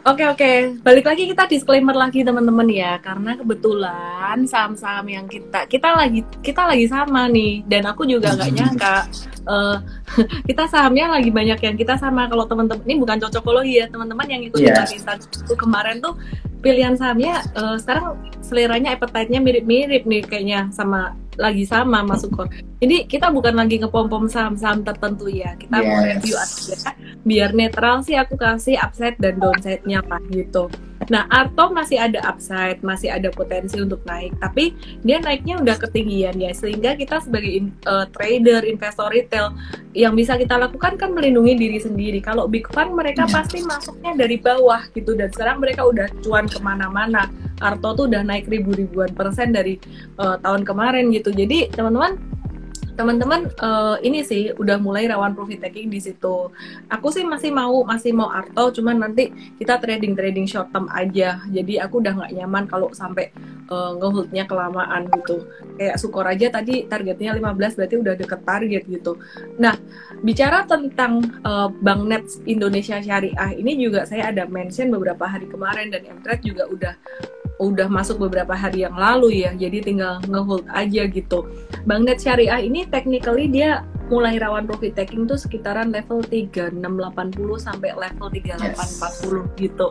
[0.00, 5.92] Oke oke, balik lagi kita disclaimer lagi teman-teman ya, karena kebetulan saham-saham yang kita kita
[5.92, 8.96] lagi kita lagi sama nih, dan aku juga nggak nyangka
[9.44, 9.76] eh,
[10.48, 12.32] kita sahamnya lagi banyak yang kita sama.
[12.32, 14.88] Kalau teman-teman ini bukan cocokologi ya, teman-teman yang ikut Iya.
[14.88, 15.20] yeah.
[15.20, 16.16] itu kemarin tuh
[16.64, 18.16] pilihan sahamnya eh, sekarang
[18.50, 22.50] seleranya appetite-nya mirip-mirip nih kayaknya sama lagi sama masuk kor.
[22.82, 26.08] Jadi kita bukan lagi ngepom-pom saham-saham tertentu ya, kita mau Yes.
[26.18, 30.68] review aja biar netral sih aku kasih upside dan downside-nya lah gitu.
[31.08, 36.36] Nah, Arto masih ada upside, masih ada potensi untuk naik, tapi dia naiknya udah ketinggian
[36.36, 39.56] ya, sehingga kita sebagai in- eh, trader, investor retail
[39.96, 42.20] yang bisa kita lakukan kan melindungi diri sendiri.
[42.20, 46.60] Kalau big fund mereka pasti masuknya dari bawah gitu, dan sekarang mereka udah cuan ke
[46.60, 47.32] mana-mana.
[47.60, 49.76] Arto tuh udah naik ribu-ribuan persen dari
[50.18, 51.30] eh, tahun kemarin gitu.
[51.30, 52.16] Jadi teman-teman
[53.00, 56.52] teman-teman eh, ini sih udah mulai rawan profit taking di situ.
[56.92, 61.40] Aku sih masih mau masih mau Arto, cuman nanti kita trading trading short term aja.
[61.48, 63.32] Jadi aku udah nggak nyaman kalau sampai
[63.72, 65.48] eh, ngeholdnya kelamaan gitu.
[65.80, 69.16] Kayak Sukor aja tadi targetnya 15 berarti udah deket target gitu.
[69.56, 69.80] Nah
[70.20, 75.88] bicara tentang eh, Bank Net Indonesia Syariah ini juga saya ada mention beberapa hari kemarin
[75.88, 76.94] dan Mtrade juga udah
[77.60, 79.52] udah masuk beberapa hari yang lalu ya.
[79.52, 81.44] Jadi tinggal ngehold aja gitu.
[81.84, 86.74] Bank Net Syariah ini technically dia mulai rawan profit taking tuh sekitaran level 3680
[87.62, 89.88] sampai level 3840 gitu.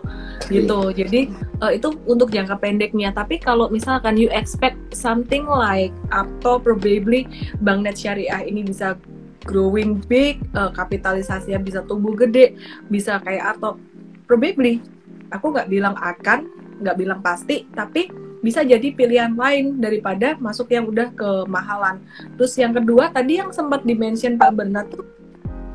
[0.52, 0.80] Gitu.
[0.92, 1.22] Jadi
[1.64, 3.16] eh, itu untuk jangka pendeknya.
[3.16, 7.26] Tapi kalau misalkan you expect something like atau probably
[7.64, 9.00] Bank Net Syariah ini bisa
[9.48, 12.60] growing big, eh, kapitalisasinya bisa tumbuh gede,
[12.92, 13.80] bisa kayak atau
[14.28, 14.84] probably
[15.32, 16.46] aku nggak bilang akan,
[16.84, 22.00] nggak bilang pasti, tapi bisa jadi pilihan lain daripada masuk yang udah kemahalan.
[22.40, 25.04] Terus yang kedua tadi yang sempat dimention Pak Bernard tuh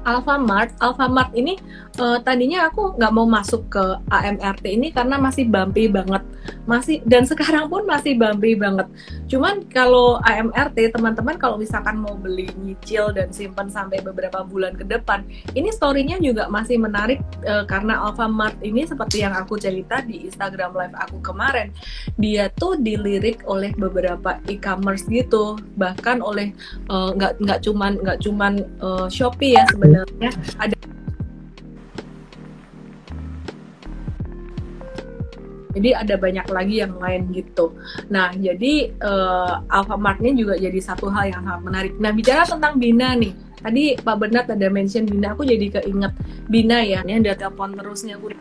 [0.05, 1.57] Alfamart, Alfamart ini
[1.97, 6.21] uh, tadinya aku nggak mau masuk ke AMRT ini karena masih bumpy banget,
[6.69, 8.85] masih dan sekarang pun masih bumpy banget.
[9.35, 14.87] Cuman kalau AMRT teman-teman kalau misalkan mau beli nyicil dan simpan sampai beberapa bulan ke
[14.87, 15.27] depan,
[15.59, 20.79] ini storynya juga masih menarik uh, karena Alfamart ini seperti yang aku cerita di Instagram
[20.79, 21.75] live aku kemarin,
[22.15, 26.55] dia tuh dilirik oleh beberapa e-commerce gitu, bahkan oleh
[26.87, 30.31] nggak uh, nggak cuman nggak cuman uh, Shopee ya sebenarnya.
[30.63, 30.79] Ada
[35.75, 37.75] jadi ada banyak lagi yang lain gitu.
[38.09, 41.93] Nah, jadi uh, Alfamart ini juga jadi satu hal yang sangat menarik.
[41.99, 46.13] Nah, bicara tentang Bina nih, tadi Pak Bernard ada mention Bina, aku jadi keinget
[46.47, 48.33] Bina ya, ini ada telepon terusnya aku.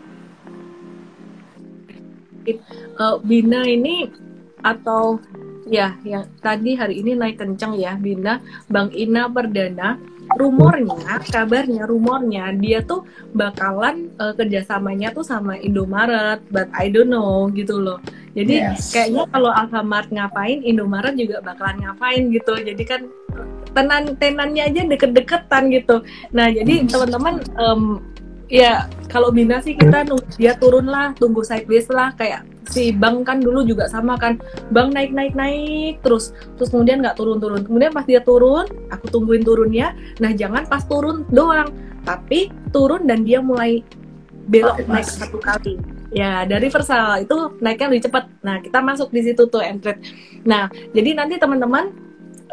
[2.99, 4.07] Uh, Bina ini
[4.63, 5.19] atau
[5.67, 9.95] ya yang tadi hari ini naik kencang ya Bina Bang Ina Perdana
[10.39, 13.05] rumornya, kabarnya, rumornya dia tuh
[13.35, 17.99] bakalan uh, kerjasamanya tuh sama Indomaret, but I don't know gitu loh.
[18.33, 18.89] Jadi yes.
[18.89, 22.53] kayaknya kalau Alfamart ngapain, Indomaret juga bakalan ngapain gitu.
[22.57, 23.01] Jadi kan
[23.73, 26.01] tenan tenannya aja deket-deketan gitu.
[26.33, 28.01] Nah jadi teman-teman um,
[28.51, 33.21] ya kalau Bina sih kita nunggu dia turun lah, tunggu sideways lah kayak si Bang
[33.27, 34.39] kan dulu juga sama kan.
[34.71, 39.05] Bang naik naik naik terus terus kemudian nggak turun turun kemudian pas dia turun aku
[39.11, 39.93] tungguin turunnya.
[40.19, 41.69] Nah jangan pas turun doang
[42.03, 43.83] tapi turun dan dia mulai
[44.51, 45.79] belok naik satu kali.
[46.13, 48.29] Ya dari versal itu naiknya lebih cepat.
[48.45, 49.97] Nah kita masuk di situ tuh entret
[50.43, 51.95] nah jadi nanti teman-teman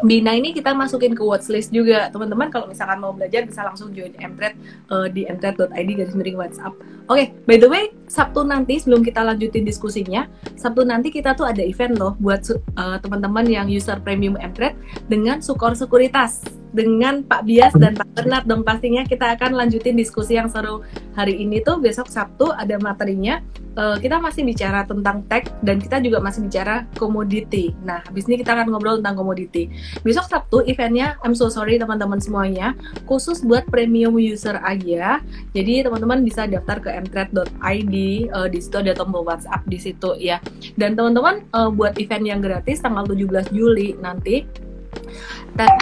[0.01, 4.13] Bina ini kita masukin ke watchlist juga teman-teman kalau misalkan mau belajar bisa langsung join
[4.17, 4.57] Mtrade
[4.89, 6.73] uh, di mtrade.id garis miring WhatsApp.
[7.05, 10.25] Oke, okay, by the way Sabtu nanti sebelum kita lanjutin diskusinya,
[10.57, 15.39] Sabtu nanti kita tuh ada event loh buat uh, teman-teman yang user premium Mtrade dengan
[15.39, 18.63] Sukor Sekuritas dengan Pak Bias dan Pak Bernard dong.
[18.63, 20.83] Pastinya kita akan lanjutin diskusi yang seru
[21.15, 21.79] hari ini tuh.
[21.79, 23.43] Besok Sabtu ada materinya.
[23.71, 27.71] Uh, kita masih bicara tentang tech dan kita juga masih bicara komoditi.
[27.87, 29.71] Nah habis ini kita akan ngobrol tentang komoditi.
[30.03, 32.75] Besok Sabtu eventnya I'm so sorry teman-teman semuanya
[33.07, 35.23] khusus buat premium user aja.
[35.55, 37.95] Jadi teman-teman bisa daftar ke mtrade.id
[38.35, 40.43] uh, di situ ada tombol WhatsApp di situ ya.
[40.75, 44.43] Dan teman-teman uh, buat event yang gratis tanggal 17 Juli nanti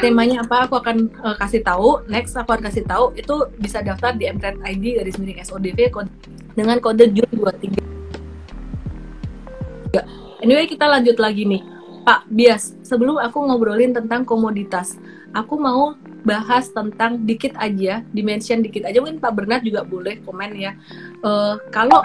[0.01, 0.65] temanya apa?
[0.65, 2.03] Aku akan uh, kasih tahu.
[2.09, 3.13] Next aku akan kasih tahu.
[3.13, 6.11] Itu bisa daftar di mtrade ID garis miring SODV kode,
[6.53, 7.89] dengan kode Jun 23
[10.39, 11.63] anyway kita lanjut lagi nih.
[11.99, 14.97] Pak Bias sebelum aku ngobrolin tentang komoditas
[15.35, 18.99] aku mau bahas tentang dikit aja, dimension dikit aja.
[18.99, 20.75] Mungkin Pak Bernard juga boleh komen ya.
[21.23, 22.03] Uh, kalau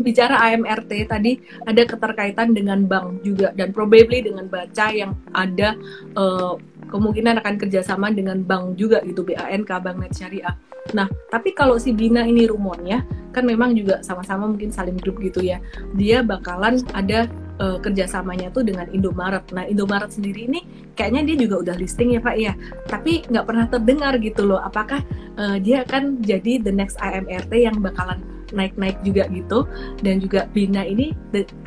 [0.00, 5.76] bicara AMRT tadi ada keterkaitan dengan bank juga dan probably dengan baca yang ada
[6.16, 6.56] uh,
[6.94, 10.54] kemungkinan akan kerjasama dengan bank juga gitu BANK Bank Net Syariah.
[10.94, 13.02] Nah, tapi kalau si Bina ini rumornya
[13.34, 15.58] kan memang juga sama-sama mungkin saling grup gitu ya.
[15.98, 17.26] Dia bakalan ada
[17.58, 19.42] uh, kerjasamanya tuh dengan Indomaret.
[19.50, 20.62] Nah, Indomaret sendiri ini
[20.94, 22.54] kayaknya dia juga udah listing ya Pak ya.
[22.86, 24.62] Tapi nggak pernah terdengar gitu loh.
[24.62, 25.02] Apakah
[25.34, 28.22] uh, dia akan jadi the next AMRT yang bakalan
[28.54, 29.66] naik-naik juga gitu
[30.04, 31.10] dan juga Bina ini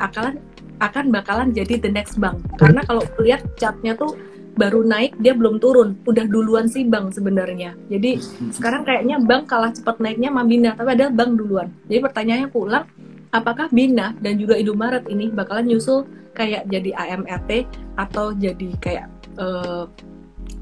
[0.00, 0.40] akan
[0.78, 4.14] akan bakalan jadi the next bank karena kalau lihat catnya tuh
[4.58, 5.94] baru naik dia belum turun.
[6.02, 7.78] Udah duluan sih bank sebenarnya.
[7.86, 8.18] Jadi
[8.50, 11.70] sekarang kayaknya bank kalah cepat naiknya sama Bina tapi ada bank duluan.
[11.86, 12.84] Jadi pertanyaannya pulang
[13.30, 17.50] apakah Bina dan juga Indomaret ini bakalan nyusul kayak jadi AMRT
[17.98, 19.06] atau jadi kayak
[19.38, 19.90] uh,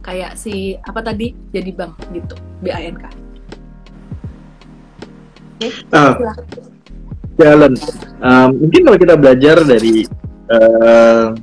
[0.00, 3.04] kayak si apa tadi jadi bank gitu BANK
[5.60, 6.14] okay, uh,
[7.36, 7.72] jalan
[8.22, 10.08] um, mungkin kalau kita belajar dari
[10.48, 11.36] uh,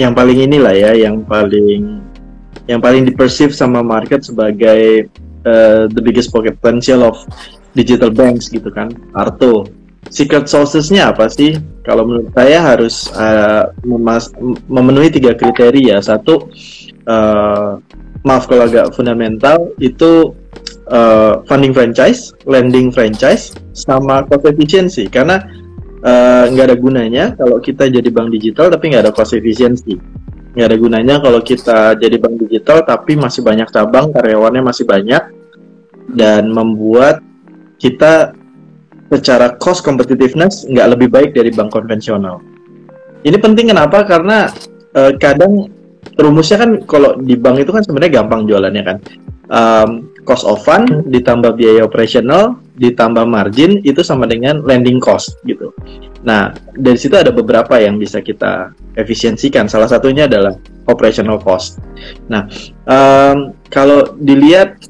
[0.00, 2.00] yang paling inilah ya yang paling
[2.64, 5.12] yang paling diperceive sama market sebagai
[5.44, 7.20] uh, the biggest pocket potential of
[7.76, 8.88] digital banks gitu kan.
[9.12, 9.68] Arto
[10.08, 11.60] secret sourcesnya apa sih?
[11.84, 13.68] Kalau menurut saya harus uh,
[14.66, 16.00] memenuhi tiga kriteria.
[16.00, 16.48] Satu
[17.04, 17.76] uh,
[18.24, 20.32] maaf kalau agak fundamental itu
[20.88, 25.04] uh, funding franchise, lending franchise, sama cost efficiency.
[25.06, 25.44] Karena
[26.00, 30.00] nggak uh, ada gunanya kalau kita jadi bank digital tapi nggak ada cost efficiency.
[30.56, 35.22] Nggak ada gunanya kalau kita jadi bank digital tapi masih banyak cabang karyawannya masih banyak
[36.16, 37.22] dan membuat
[37.78, 38.34] kita
[39.10, 42.40] secara cost competitiveness nggak lebih baik dari bank konvensional.
[43.20, 44.06] Ini penting kenapa?
[44.08, 44.48] Karena
[44.96, 45.68] uh, kadang
[46.16, 48.96] rumusnya kan kalau di bank itu kan sebenarnya gampang jualannya kan.
[49.50, 55.72] Um, cost of fund ditambah biaya operasional ditambah margin itu sama dengan lending cost gitu.
[56.24, 59.68] Nah dari situ ada beberapa yang bisa kita efisiensikan.
[59.68, 60.56] Salah satunya adalah
[60.88, 61.80] operational cost.
[62.32, 62.48] Nah
[62.88, 64.80] um, kalau dilihat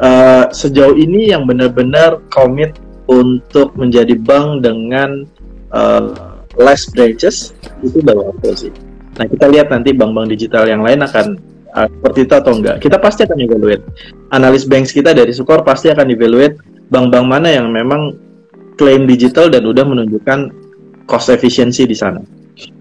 [0.00, 2.76] uh, sejauh ini yang benar-benar komit
[3.08, 5.24] untuk menjadi bank dengan
[5.72, 8.72] uh, less branches itu baru sih.
[9.18, 11.40] Nah kita lihat nanti bank-bank digital yang lain akan
[11.74, 12.76] uh, seperti itu atau enggak.
[12.82, 13.84] Kita pasti akan evaluate.
[14.30, 16.58] Analis banks kita dari Sukor pasti akan evaluate
[16.90, 18.14] bank-bank mana yang memang
[18.74, 20.50] klaim digital dan udah menunjukkan
[21.06, 22.22] cost efficiency di sana.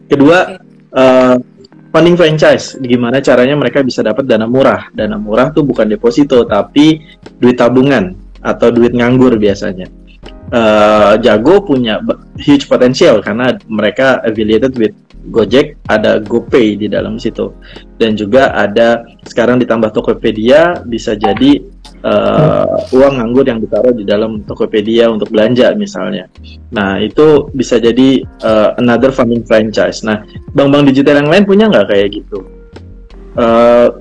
[0.09, 0.57] Kedua,
[0.93, 1.35] uh,
[1.93, 2.77] funding franchise.
[2.81, 4.89] Gimana caranya mereka bisa dapat dana murah?
[4.93, 7.01] Dana murah tuh bukan deposito, tapi
[7.37, 9.91] duit tabungan atau duit nganggur biasanya
[10.53, 12.01] uh, Jago punya
[12.37, 14.93] huge potential karena mereka affiliated with
[15.29, 17.53] Gojek, ada GoPay di dalam situ,
[18.01, 21.61] dan juga ada sekarang ditambah Tokopedia bisa jadi
[22.01, 26.25] uh, uang nganggur yang ditaruh di dalam Tokopedia untuk belanja misalnya.
[26.73, 30.01] Nah itu bisa jadi uh, another funding franchise.
[30.01, 30.25] Nah
[30.57, 32.43] bank-bank digital yang lain punya nggak kayak gitu?
[33.37, 33.93] Uh,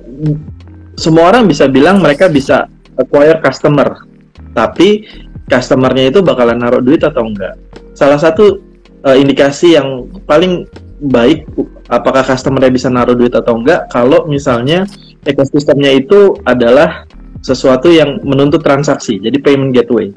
[0.99, 2.67] semua orang bisa bilang mereka bisa
[2.99, 4.03] acquire customer,
[4.51, 5.07] tapi
[5.47, 7.55] customernya itu bakalan naruh duit atau enggak.
[7.95, 8.59] Salah satu
[9.07, 10.67] uh, indikasi yang paling
[10.99, 11.47] baik
[11.87, 14.83] apakah customernya bisa naruh duit atau enggak kalau misalnya
[15.23, 17.07] ekosistemnya itu adalah
[17.39, 20.11] sesuatu yang menuntut transaksi, jadi payment gateway.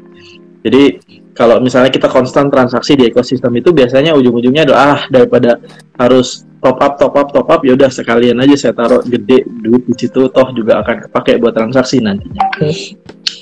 [0.62, 0.98] Jadi
[1.32, 5.58] kalau misalnya kita konstan transaksi di ekosistem itu biasanya ujung-ujungnya adalah ah daripada
[5.96, 9.82] harus top up top up top up ya udah sekalian aja saya taruh gede duit
[9.88, 12.46] di situ toh juga akan kepake buat transaksi nantinya.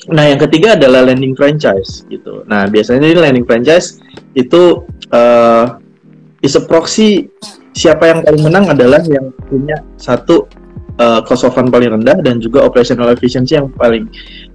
[0.08, 2.46] Nah yang ketiga adalah landing franchise gitu.
[2.48, 4.00] Nah biasanya ini landing franchise
[4.32, 5.76] itu uh,
[6.40, 7.28] is a proxy
[7.76, 10.48] siapa yang paling menang adalah yang punya satu
[11.00, 14.10] uh, cost of fund paling rendah dan juga operational efficiency yang paling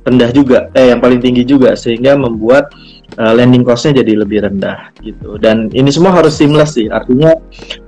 [0.05, 2.69] rendah juga eh yang paling tinggi juga sehingga membuat
[3.17, 5.41] uh, landing costnya jadi lebih rendah gitu.
[5.41, 6.89] Dan ini semua harus seamless sih.
[6.89, 7.33] Artinya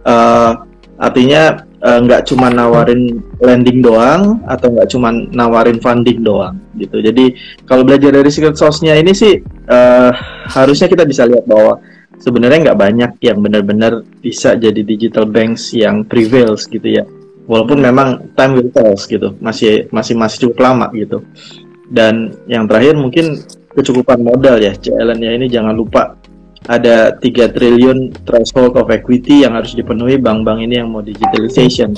[0.06, 0.54] uh,
[0.98, 6.98] artinya eh, nggak uh, cuma nawarin landing doang atau nggak cuma nawarin funding doang gitu.
[7.06, 7.38] Jadi
[7.70, 9.38] kalau belajar dari secret sauce-nya ini sih
[9.70, 10.10] uh,
[10.50, 11.78] harusnya kita bisa lihat bahwa
[12.22, 17.04] sebenarnya nggak banyak yang benar-benar bisa jadi digital banks yang prevails gitu ya
[17.48, 21.24] walaupun memang time will tell gitu masih masih masih cukup lama gitu
[21.88, 23.40] dan yang terakhir mungkin
[23.72, 26.18] kecukupan modal ya CLN-nya ini jangan lupa
[26.68, 31.96] ada 3 triliun threshold of equity yang harus dipenuhi bank-bank ini yang mau digitalization.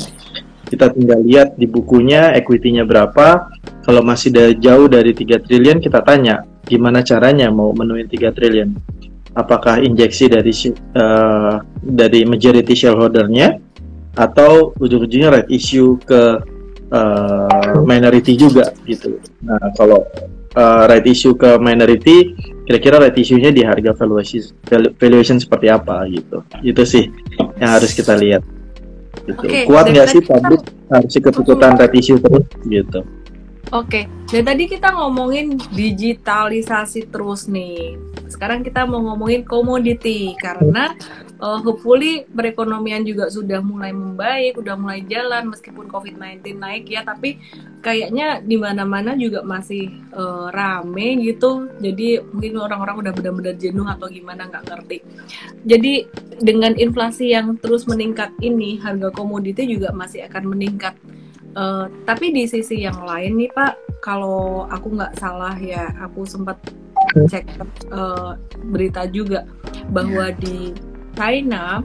[0.69, 3.49] Kita tinggal lihat di bukunya equity-nya berapa.
[3.81, 4.29] Kalau masih
[4.61, 8.69] jauh dari 3 triliun kita tanya gimana caranya mau menuhi 3 triliun.
[9.39, 10.51] Apakah injeksi dari
[10.99, 13.55] uh, dari majority shareholder-nya
[14.19, 16.43] atau ujung-ujungnya right issue ke
[16.91, 19.15] uh, minority juga gitu.
[19.47, 20.03] Nah, kalau
[20.59, 24.53] uh, right issue ke minority kira-kira right issue-nya di harga valuation
[24.97, 27.03] valuation seperti apa gitu itu sih
[27.57, 28.45] yang harus kita lihat
[29.25, 29.45] gitu.
[29.45, 33.01] Okay, kuat nggak sih publik harus ikut-ikutan right issue terus gitu
[33.69, 38.01] Oke, dan tadi kita ngomongin digitalisasi terus nih.
[38.25, 40.89] Sekarang kita mau ngomongin komoditi karena
[41.37, 47.37] uh, hopefully perekonomian juga sudah mulai membaik, udah mulai jalan meskipun COVID-19 naik ya, tapi
[47.85, 49.85] kayaknya di mana-mana juga masih
[50.17, 51.69] uh, rame gitu.
[51.77, 54.97] Jadi mungkin orang-orang udah benar-benar jenuh atau gimana nggak ngerti.
[55.69, 56.09] Jadi
[56.41, 60.97] dengan inflasi yang terus meningkat ini, harga komoditi juga masih akan meningkat.
[61.57, 66.57] Uh, tapi di sisi yang lain nih Pak, kalau aku nggak salah ya, aku sempat
[67.09, 67.45] cek
[67.89, 68.37] uh,
[68.69, 69.45] berita juga
[69.89, 70.77] bahwa di
[71.17, 71.81] China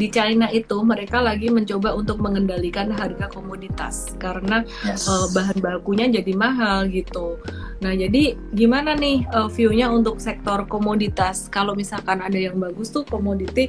[0.00, 5.04] di China itu mereka lagi mencoba untuk mengendalikan harga komoditas karena yes.
[5.04, 7.36] uh, bahan bakunya jadi mahal gitu.
[7.84, 11.52] Nah jadi gimana nih uh, view-nya untuk sektor komoditas?
[11.52, 13.68] Kalau misalkan ada yang bagus tuh komoditi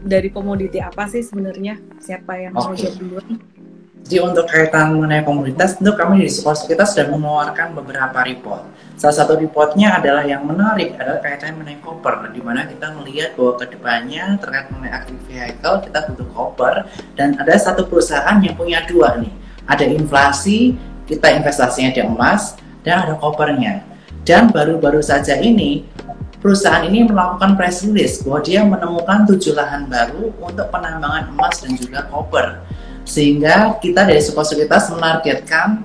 [0.00, 1.76] dari komoditi apa sih sebenarnya?
[2.00, 2.64] Siapa yang okay.
[2.64, 3.28] mau jawab duluan?
[4.10, 8.66] Jadi untuk kaitan mengenai komoditas, tentu kami di sekolah kita sudah mengeluarkan beberapa report.
[8.98, 13.62] Salah satu reportnya adalah yang menarik adalah kaitan mengenai copper, di mana kita melihat bahwa
[13.62, 16.74] ke depannya terkait mengenai active vehicle kita butuh copper
[17.14, 19.30] dan ada satu perusahaan yang punya dua nih,
[19.70, 20.74] ada inflasi,
[21.06, 23.86] kita investasinya di emas dan ada coppernya.
[24.26, 25.86] Dan baru-baru saja ini
[26.42, 31.78] perusahaan ini melakukan press release bahwa dia menemukan tujuh lahan baru untuk penambangan emas dan
[31.78, 32.58] juga copper
[33.10, 35.82] sehingga kita dari Sekuritas menargetkan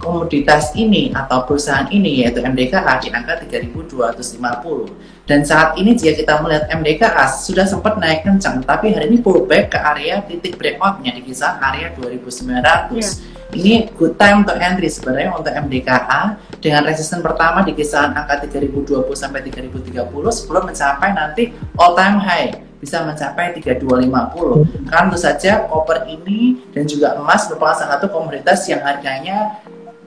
[0.00, 6.32] komoditas ini atau perusahaan ini yaitu MDKA di angka 3250 dan saat ini jika kita
[6.44, 11.24] melihat MDKA sudah sempat naik kencang tapi hari ini pullback ke area titik breakoutnya di
[11.24, 13.12] kisaran area 2900 yeah.
[13.56, 19.08] ini good time untuk entry sebenarnya untuk MDKA dengan resisten pertama di kisaran angka 3020
[19.16, 20.04] sampai 3030
[20.36, 22.52] sebelum mencapai nanti all time high
[22.84, 28.68] bisa mencapai 3250 karena tentu saja koper ini dan juga emas merupakan salah satu komoditas
[28.68, 29.64] yang harganya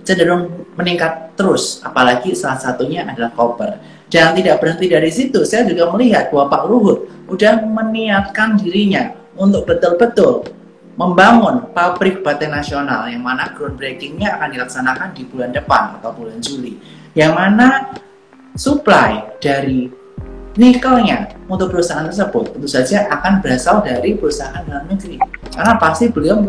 [0.07, 3.75] cenderung meningkat terus, apalagi salah satunya adalah koper.
[4.07, 9.67] Dan tidak berhenti dari situ, saya juga melihat bahwa Pak Luhut udah meniatkan dirinya untuk
[9.67, 10.47] betul-betul
[10.95, 16.79] membangun pabrik baterai nasional yang mana groundbreakingnya akan dilaksanakan di bulan depan atau bulan Juli.
[17.11, 17.67] Yang mana
[18.55, 19.91] supply dari
[20.57, 25.21] nikelnya untuk perusahaan tersebut tentu saja akan berasal dari perusahaan dalam negeri.
[25.53, 26.41] Karena pasti beliau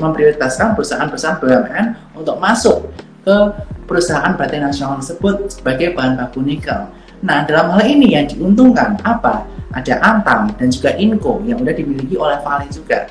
[0.00, 2.88] memprioritaskan perusahaan-perusahaan BUMN untuk masuk
[3.20, 3.36] ke
[3.84, 6.88] perusahaan baterai nasional tersebut sebagai bahan baku nikel.
[7.20, 9.44] Nah, dalam hal ini yang diuntungkan apa?
[9.70, 13.06] Ada Antam dan juga Inco yang sudah dimiliki oleh Vale juga.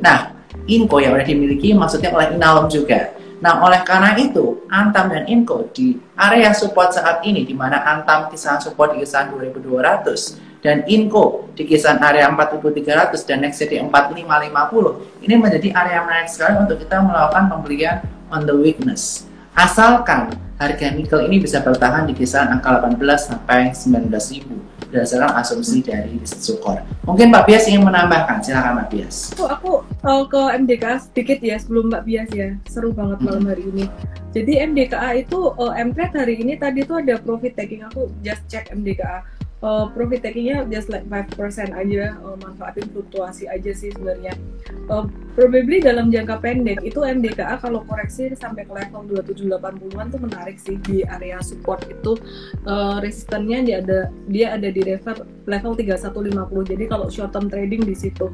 [0.00, 0.32] Nah,
[0.66, 3.12] Inco yang sudah dimiliki maksudnya oleh Inalum juga.
[3.42, 8.30] Nah, oleh karena itu, Antam dan Inco di area support saat ini, di mana Antam
[8.30, 15.26] kisaran support di kisaran 2200 dan Inco di kisaran area 4300 dan next di 4550,
[15.26, 17.96] ini menjadi area menarik sekali untuk kita melakukan pembelian
[18.30, 19.26] on the weakness.
[19.58, 24.06] Asalkan harga nikel ini bisa bertahan di kisaran angka 18 sampai 19
[24.38, 26.84] ribu berdasarkan asumsi dari Sukor.
[27.08, 29.32] Mungkin Pak Bias ingin menambahkan, silakan Pak Bias.
[29.32, 29.72] Aku, aku
[30.04, 33.88] uh, ke MDKA sedikit ya sebelum Mbak Bias ya, seru banget malam hari ini.
[34.36, 38.68] Jadi MDKA itu uh, MTrade hari ini tadi tuh ada profit taking, aku just check
[38.68, 39.24] MDKA
[39.62, 44.34] uh, profit takingnya just like 5% aja uh, manfaatin fluktuasi aja sih sebenarnya
[44.90, 45.06] uh,
[45.38, 50.76] probably dalam jangka pendek itu MDKA kalau koreksi sampai ke level 2780-an tuh menarik sih
[50.82, 52.18] di area support itu
[52.66, 53.98] uh, resistennya dia ada
[54.28, 58.28] dia ada di level level 3150 jadi kalau short term trading di situ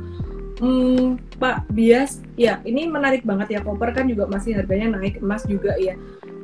[0.59, 3.61] Hmm, Pak Bias, ya ini menarik banget ya.
[3.62, 5.95] Koper kan juga masih harganya naik, emas juga ya.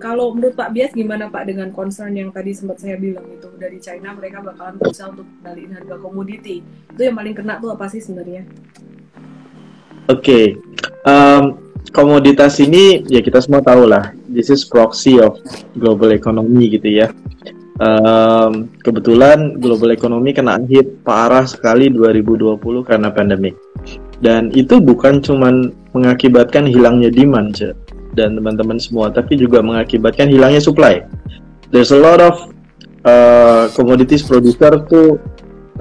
[0.04, 3.80] Kalau menurut Pak Bias gimana Pak dengan concern yang tadi sempat saya bilang itu dari
[3.80, 6.60] China mereka bakalan berusaha untuk kembaliin harga komoditi.
[6.92, 8.44] Itu yang paling kena tuh apa sih sebenarnya?
[10.12, 10.46] Oke, okay.
[11.08, 11.56] um,
[11.96, 14.12] komoditas ini ya kita semua tahu lah.
[14.28, 15.40] This is proxy of
[15.72, 17.08] global economy gitu ya.
[17.80, 23.56] Um, kebetulan global economy kena hit parah sekali 2020 karena pandemik
[24.22, 27.74] dan itu bukan cuman mengakibatkan hilangnya demand
[28.14, 31.02] dan teman-teman semua tapi juga mengakibatkan hilangnya supply.
[31.74, 32.54] There's a lot of
[33.02, 35.18] uh, commodities producer tuh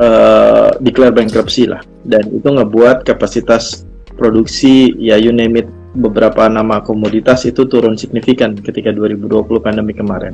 [0.01, 1.81] uh, declare bankruptcy lah.
[2.03, 8.57] Dan itu ngebuat kapasitas produksi ya you name it beberapa nama komoditas itu turun signifikan
[8.57, 10.33] ketika 2020 pandemi kemarin.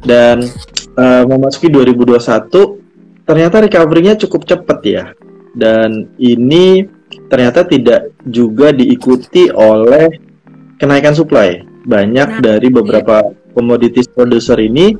[0.00, 0.48] Dan
[0.96, 5.04] uh, memasuki 2021 ternyata recovery-nya cukup cepat ya.
[5.54, 6.88] Dan ini
[7.30, 10.33] ternyata tidak juga diikuti oleh
[10.78, 11.62] kenaikan supply.
[11.84, 12.76] Banyak nah, dari iya.
[12.80, 13.32] beberapa iya.
[13.52, 14.96] commodities producer ini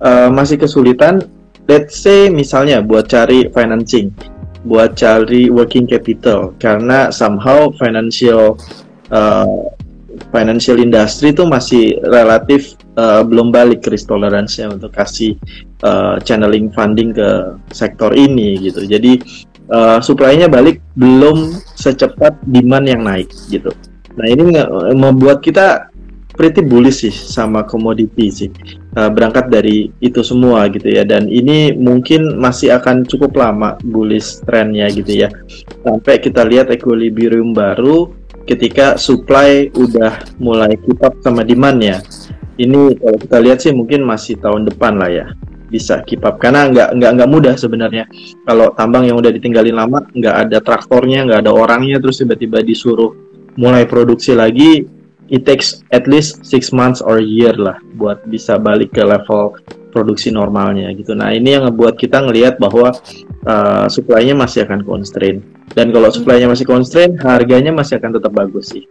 [0.00, 1.26] uh, masih kesulitan,
[1.66, 4.14] let's say misalnya buat cari financing,
[4.64, 8.54] buat cari working capital karena somehow financial
[9.10, 9.70] uh,
[10.34, 15.38] financial industry itu masih relatif uh, belum balik risk tolerance-nya untuk kasih
[15.86, 18.84] uh, channeling funding ke sektor ini gitu.
[18.84, 19.22] Jadi
[19.72, 23.72] uh, supply-nya balik belum secepat demand yang naik gitu.
[24.18, 24.42] Nah ini
[24.94, 25.90] membuat kita
[26.40, 28.50] pretty bullish sih sama komoditi sih.
[28.96, 31.04] Uh, berangkat dari itu semua gitu ya.
[31.04, 35.28] Dan ini mungkin masih akan cukup lama bullish trennya gitu ya.
[35.84, 38.08] Sampai kita lihat equilibrium baru
[38.48, 42.00] ketika supply udah mulai keep up sama demand ya.
[42.56, 45.26] Ini kalau kita lihat sih mungkin masih tahun depan lah ya
[45.70, 46.40] bisa keep up.
[46.42, 48.08] Karena nggak nggak nggak mudah sebenarnya.
[48.48, 53.29] Kalau tambang yang udah ditinggalin lama nggak ada traktornya nggak ada orangnya terus tiba-tiba disuruh
[53.58, 54.86] mulai produksi lagi
[55.30, 59.54] it takes at least six months or year lah buat bisa balik ke level
[59.94, 61.14] produksi normalnya gitu.
[61.14, 62.94] Nah ini yang ngebuat kita ngelihat bahwa
[63.46, 65.42] uh, supply-nya masih akan constraint.
[65.70, 68.86] Dan kalau supply-nya masih constraint harganya masih akan tetap bagus sih.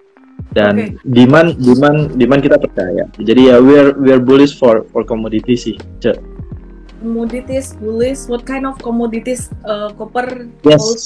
[0.55, 0.95] Dan okay.
[1.03, 3.03] demand demand demand kita percaya.
[3.19, 6.19] Jadi ya we're we're bullish for for commodity sih Cek.
[6.99, 10.79] Commodities bullish what kind of commodities uh, copper yes.
[10.79, 10.99] gold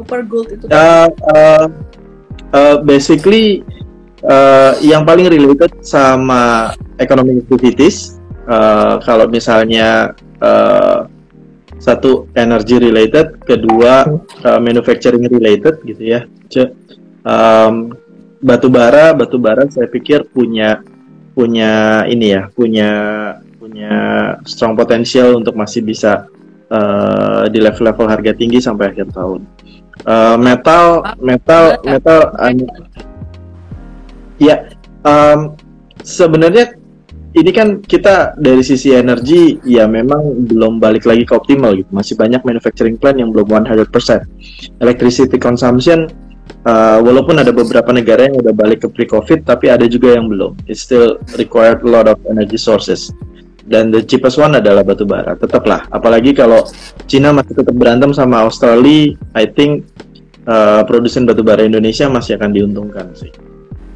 [0.00, 0.64] copper gold itu?
[0.68, 1.68] Uh, uh,
[2.52, 3.64] uh, basically
[4.24, 11.08] uh, yang paling related sama economic activities uh, kalau misalnya uh,
[11.78, 14.08] satu energy related kedua
[14.42, 16.20] uh, manufacturing related gitu ya
[17.22, 17.94] um,
[18.42, 20.82] batu bara batu bara saya pikir punya
[21.38, 22.90] punya ini ya punya
[23.58, 23.94] punya
[24.42, 26.26] strong potensial untuk masih bisa
[26.72, 29.44] uh, di level-level harga tinggi sampai akhir tahun.
[30.08, 32.48] Uh, metal, metal, metal, uh,
[34.40, 34.72] ya
[35.04, 35.52] um,
[36.00, 36.80] sebenarnya
[37.36, 41.90] ini kan kita dari sisi energi ya memang belum balik lagi ke optimal gitu.
[41.92, 43.92] Masih banyak manufacturing plant yang belum 100%.
[44.80, 46.08] Electricity consumption
[46.64, 50.56] uh, walaupun ada beberapa negara yang udah balik ke pre-COVID, tapi ada juga yang belum.
[50.66, 53.12] It still required a lot of energy sources.
[53.68, 55.36] Dan the cheapest one adalah batu bara.
[55.36, 56.64] Tetaplah, apalagi kalau
[57.04, 59.84] Cina masih tetap berantem sama Australia, I think
[60.48, 63.28] uh, produsen batu bara Indonesia masih akan diuntungkan sih.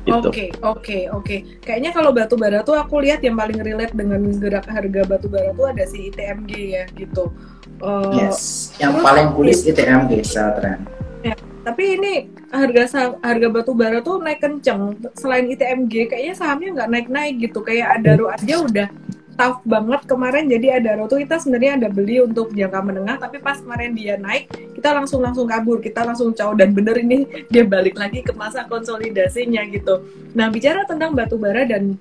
[0.03, 0.29] Gitu.
[0.29, 1.37] Oke, oke, oke.
[1.63, 5.55] Kayaknya kalau batu bara tuh aku lihat yang paling relate dengan gerak harga batu bara
[5.55, 7.31] tuh ada si ITMG ya gitu.
[7.79, 10.79] Uh, yes, yang paling bullish ITMG secara tren.
[11.23, 12.13] Ya, tapi ini
[12.51, 14.99] harga harga batu bara tuh naik kenceng.
[15.15, 17.63] Selain ITMG, kayaknya sahamnya nggak naik-naik gitu.
[17.63, 18.89] Kayak Adaro aja udah
[19.37, 20.05] tough banget.
[20.05, 24.17] Kemarin jadi ada roto kita sebenarnya ada beli untuk jangka menengah tapi pas kemarin dia
[24.21, 25.81] naik kita langsung langsung kabur.
[25.81, 30.05] Kita langsung caw dan bener ini dia balik lagi ke masa konsolidasinya gitu.
[30.37, 31.97] Nah bicara tentang batu bara dan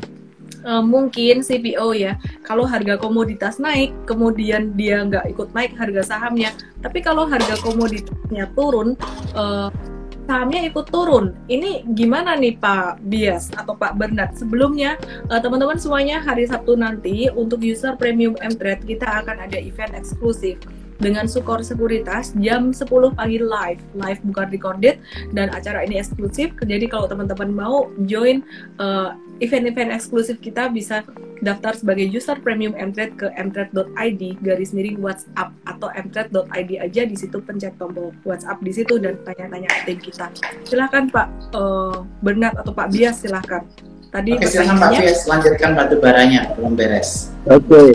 [0.65, 6.53] uh, mungkin CPO ya kalau harga komoditas naik kemudian dia nggak ikut naik harga sahamnya.
[6.81, 8.97] Tapi kalau harga komoditasnya turun
[9.37, 9.69] uh,
[10.25, 11.33] sahamnya ikut turun.
[11.47, 14.33] Ini gimana nih Pak Bias atau Pak Bernard?
[14.37, 14.97] Sebelumnya
[15.29, 19.93] uh, teman-teman semuanya hari Sabtu nanti untuk user premium M Trade kita akan ada event
[19.97, 20.61] eksklusif
[21.01, 22.85] dengan Sukor Sekuritas jam 10
[23.17, 25.01] pagi live, live bukan recorded
[25.33, 26.53] dan acara ini eksklusif.
[26.61, 28.45] Jadi kalau teman-teman mau join
[28.77, 31.01] uh, event-event eksklusif kita bisa
[31.41, 37.41] daftar sebagai user premium Mtrade ke mtrade.id garis miring WhatsApp atau mtrade.id aja di situ
[37.41, 40.29] pencet tombol WhatsApp di situ dan tanya-tanya tim kita.
[40.63, 41.27] Silahkan Pak
[41.57, 43.65] uh, Bernard atau Pak Bias silahkan.
[44.13, 47.33] Tadi Oke, silahkan Pak Bias lanjutkan batu baranya belum beres.
[47.49, 47.65] Oke.
[47.65, 47.89] Okay.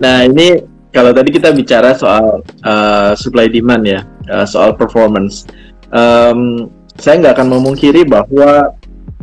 [0.00, 4.00] Nah ini kalau tadi kita bicara soal uh, supply demand ya,
[4.32, 5.44] uh, soal performance.
[5.92, 8.72] Um, saya nggak akan memungkiri bahwa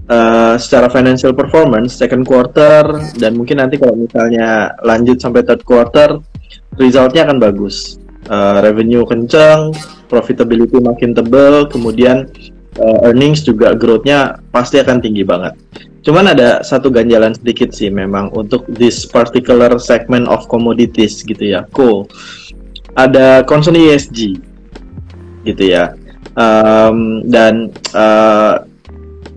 [0.06, 6.22] uh, secara financial performance second quarter dan mungkin nanti kalau misalnya lanjut sampai third quarter
[6.78, 7.98] resultnya akan bagus.
[8.30, 9.74] Uh, revenue kencang,
[10.08, 12.30] profitability makin tebal, kemudian
[12.78, 15.58] uh, earnings juga growth-nya pasti akan tinggi banget.
[16.04, 21.64] Cuman ada satu ganjalan sedikit sih memang untuk this particular segment of commodities gitu ya,
[21.72, 22.12] cool.
[23.00, 24.36] Ada concern ESG
[25.48, 25.96] gitu ya,
[26.36, 28.68] um, dan uh,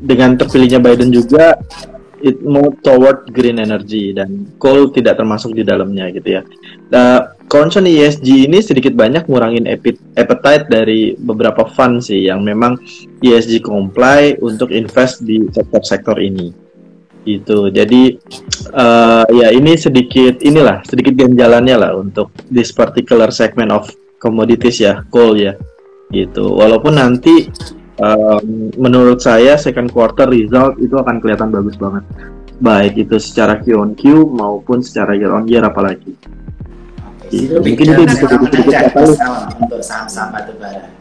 [0.02, 1.56] dengan terpilihnya Biden juga
[2.20, 6.42] it move toward green energy dan coal tidak termasuk di dalamnya gitu ya.
[6.90, 9.66] Nah, concern ESG ini sedikit banyak ngurangin
[10.14, 12.78] appetite dari beberapa fund sih yang memang
[13.22, 16.52] ESG comply untuk invest di sektor-sektor ini.
[17.26, 17.74] Itu.
[17.74, 18.14] Jadi
[18.70, 23.90] uh, ya ini sedikit inilah sedikit ganjalannya lah untuk this particular segment of
[24.22, 25.58] commodities ya, coal ya.
[26.14, 26.46] Gitu.
[26.46, 27.50] Walaupun nanti
[27.98, 32.06] um, menurut saya second quarter result itu akan kelihatan bagus banget
[32.56, 36.16] baik itu secara Q on Q maupun secara year on year apalagi
[37.30, 37.54] gitu.
[37.60, 38.24] mungkin itu bisa
[38.66, 38.90] jadi
[39.60, 40.92] untuk saham-saham batubara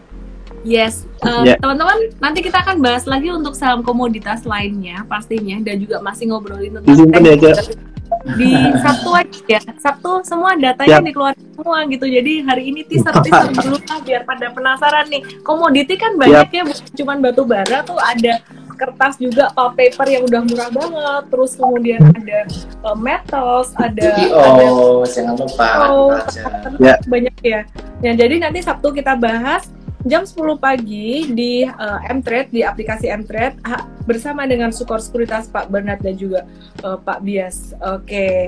[0.65, 1.61] Yes, uh, yeah.
[1.61, 6.82] teman-teman nanti kita akan bahas lagi untuk saham komoditas lainnya pastinya dan juga masih ngobrolin
[6.82, 7.53] tentang ya,
[8.34, 8.49] di
[8.82, 11.05] Sabtu aja ya Sabtu semua datanya ya.
[11.05, 15.93] dikeluarkan semua gitu jadi hari ini teaser teaser dulu lah biar pada penasaran nih komoditi
[16.01, 18.41] kan banyak ya, ya bukan cuma batu bara tuh ada
[18.76, 22.39] kertas juga pulp paper yang udah murah banget terus kemudian ada
[22.84, 26.11] uh, metals ada oh ada, jangan lupa oh,
[26.86, 26.95] ya.
[27.07, 27.61] banyak ya
[28.03, 29.65] ya jadi nanti Sabtu kita bahas
[30.05, 33.57] jam 10 pagi di uh, Mtrade di aplikasi Mtrade
[34.05, 36.45] bersama dengan Sukor Sekuritas Pak Bernard dan juga
[36.86, 37.73] uh, Pak Bias.
[37.82, 38.05] Oke.
[38.05, 38.45] Okay.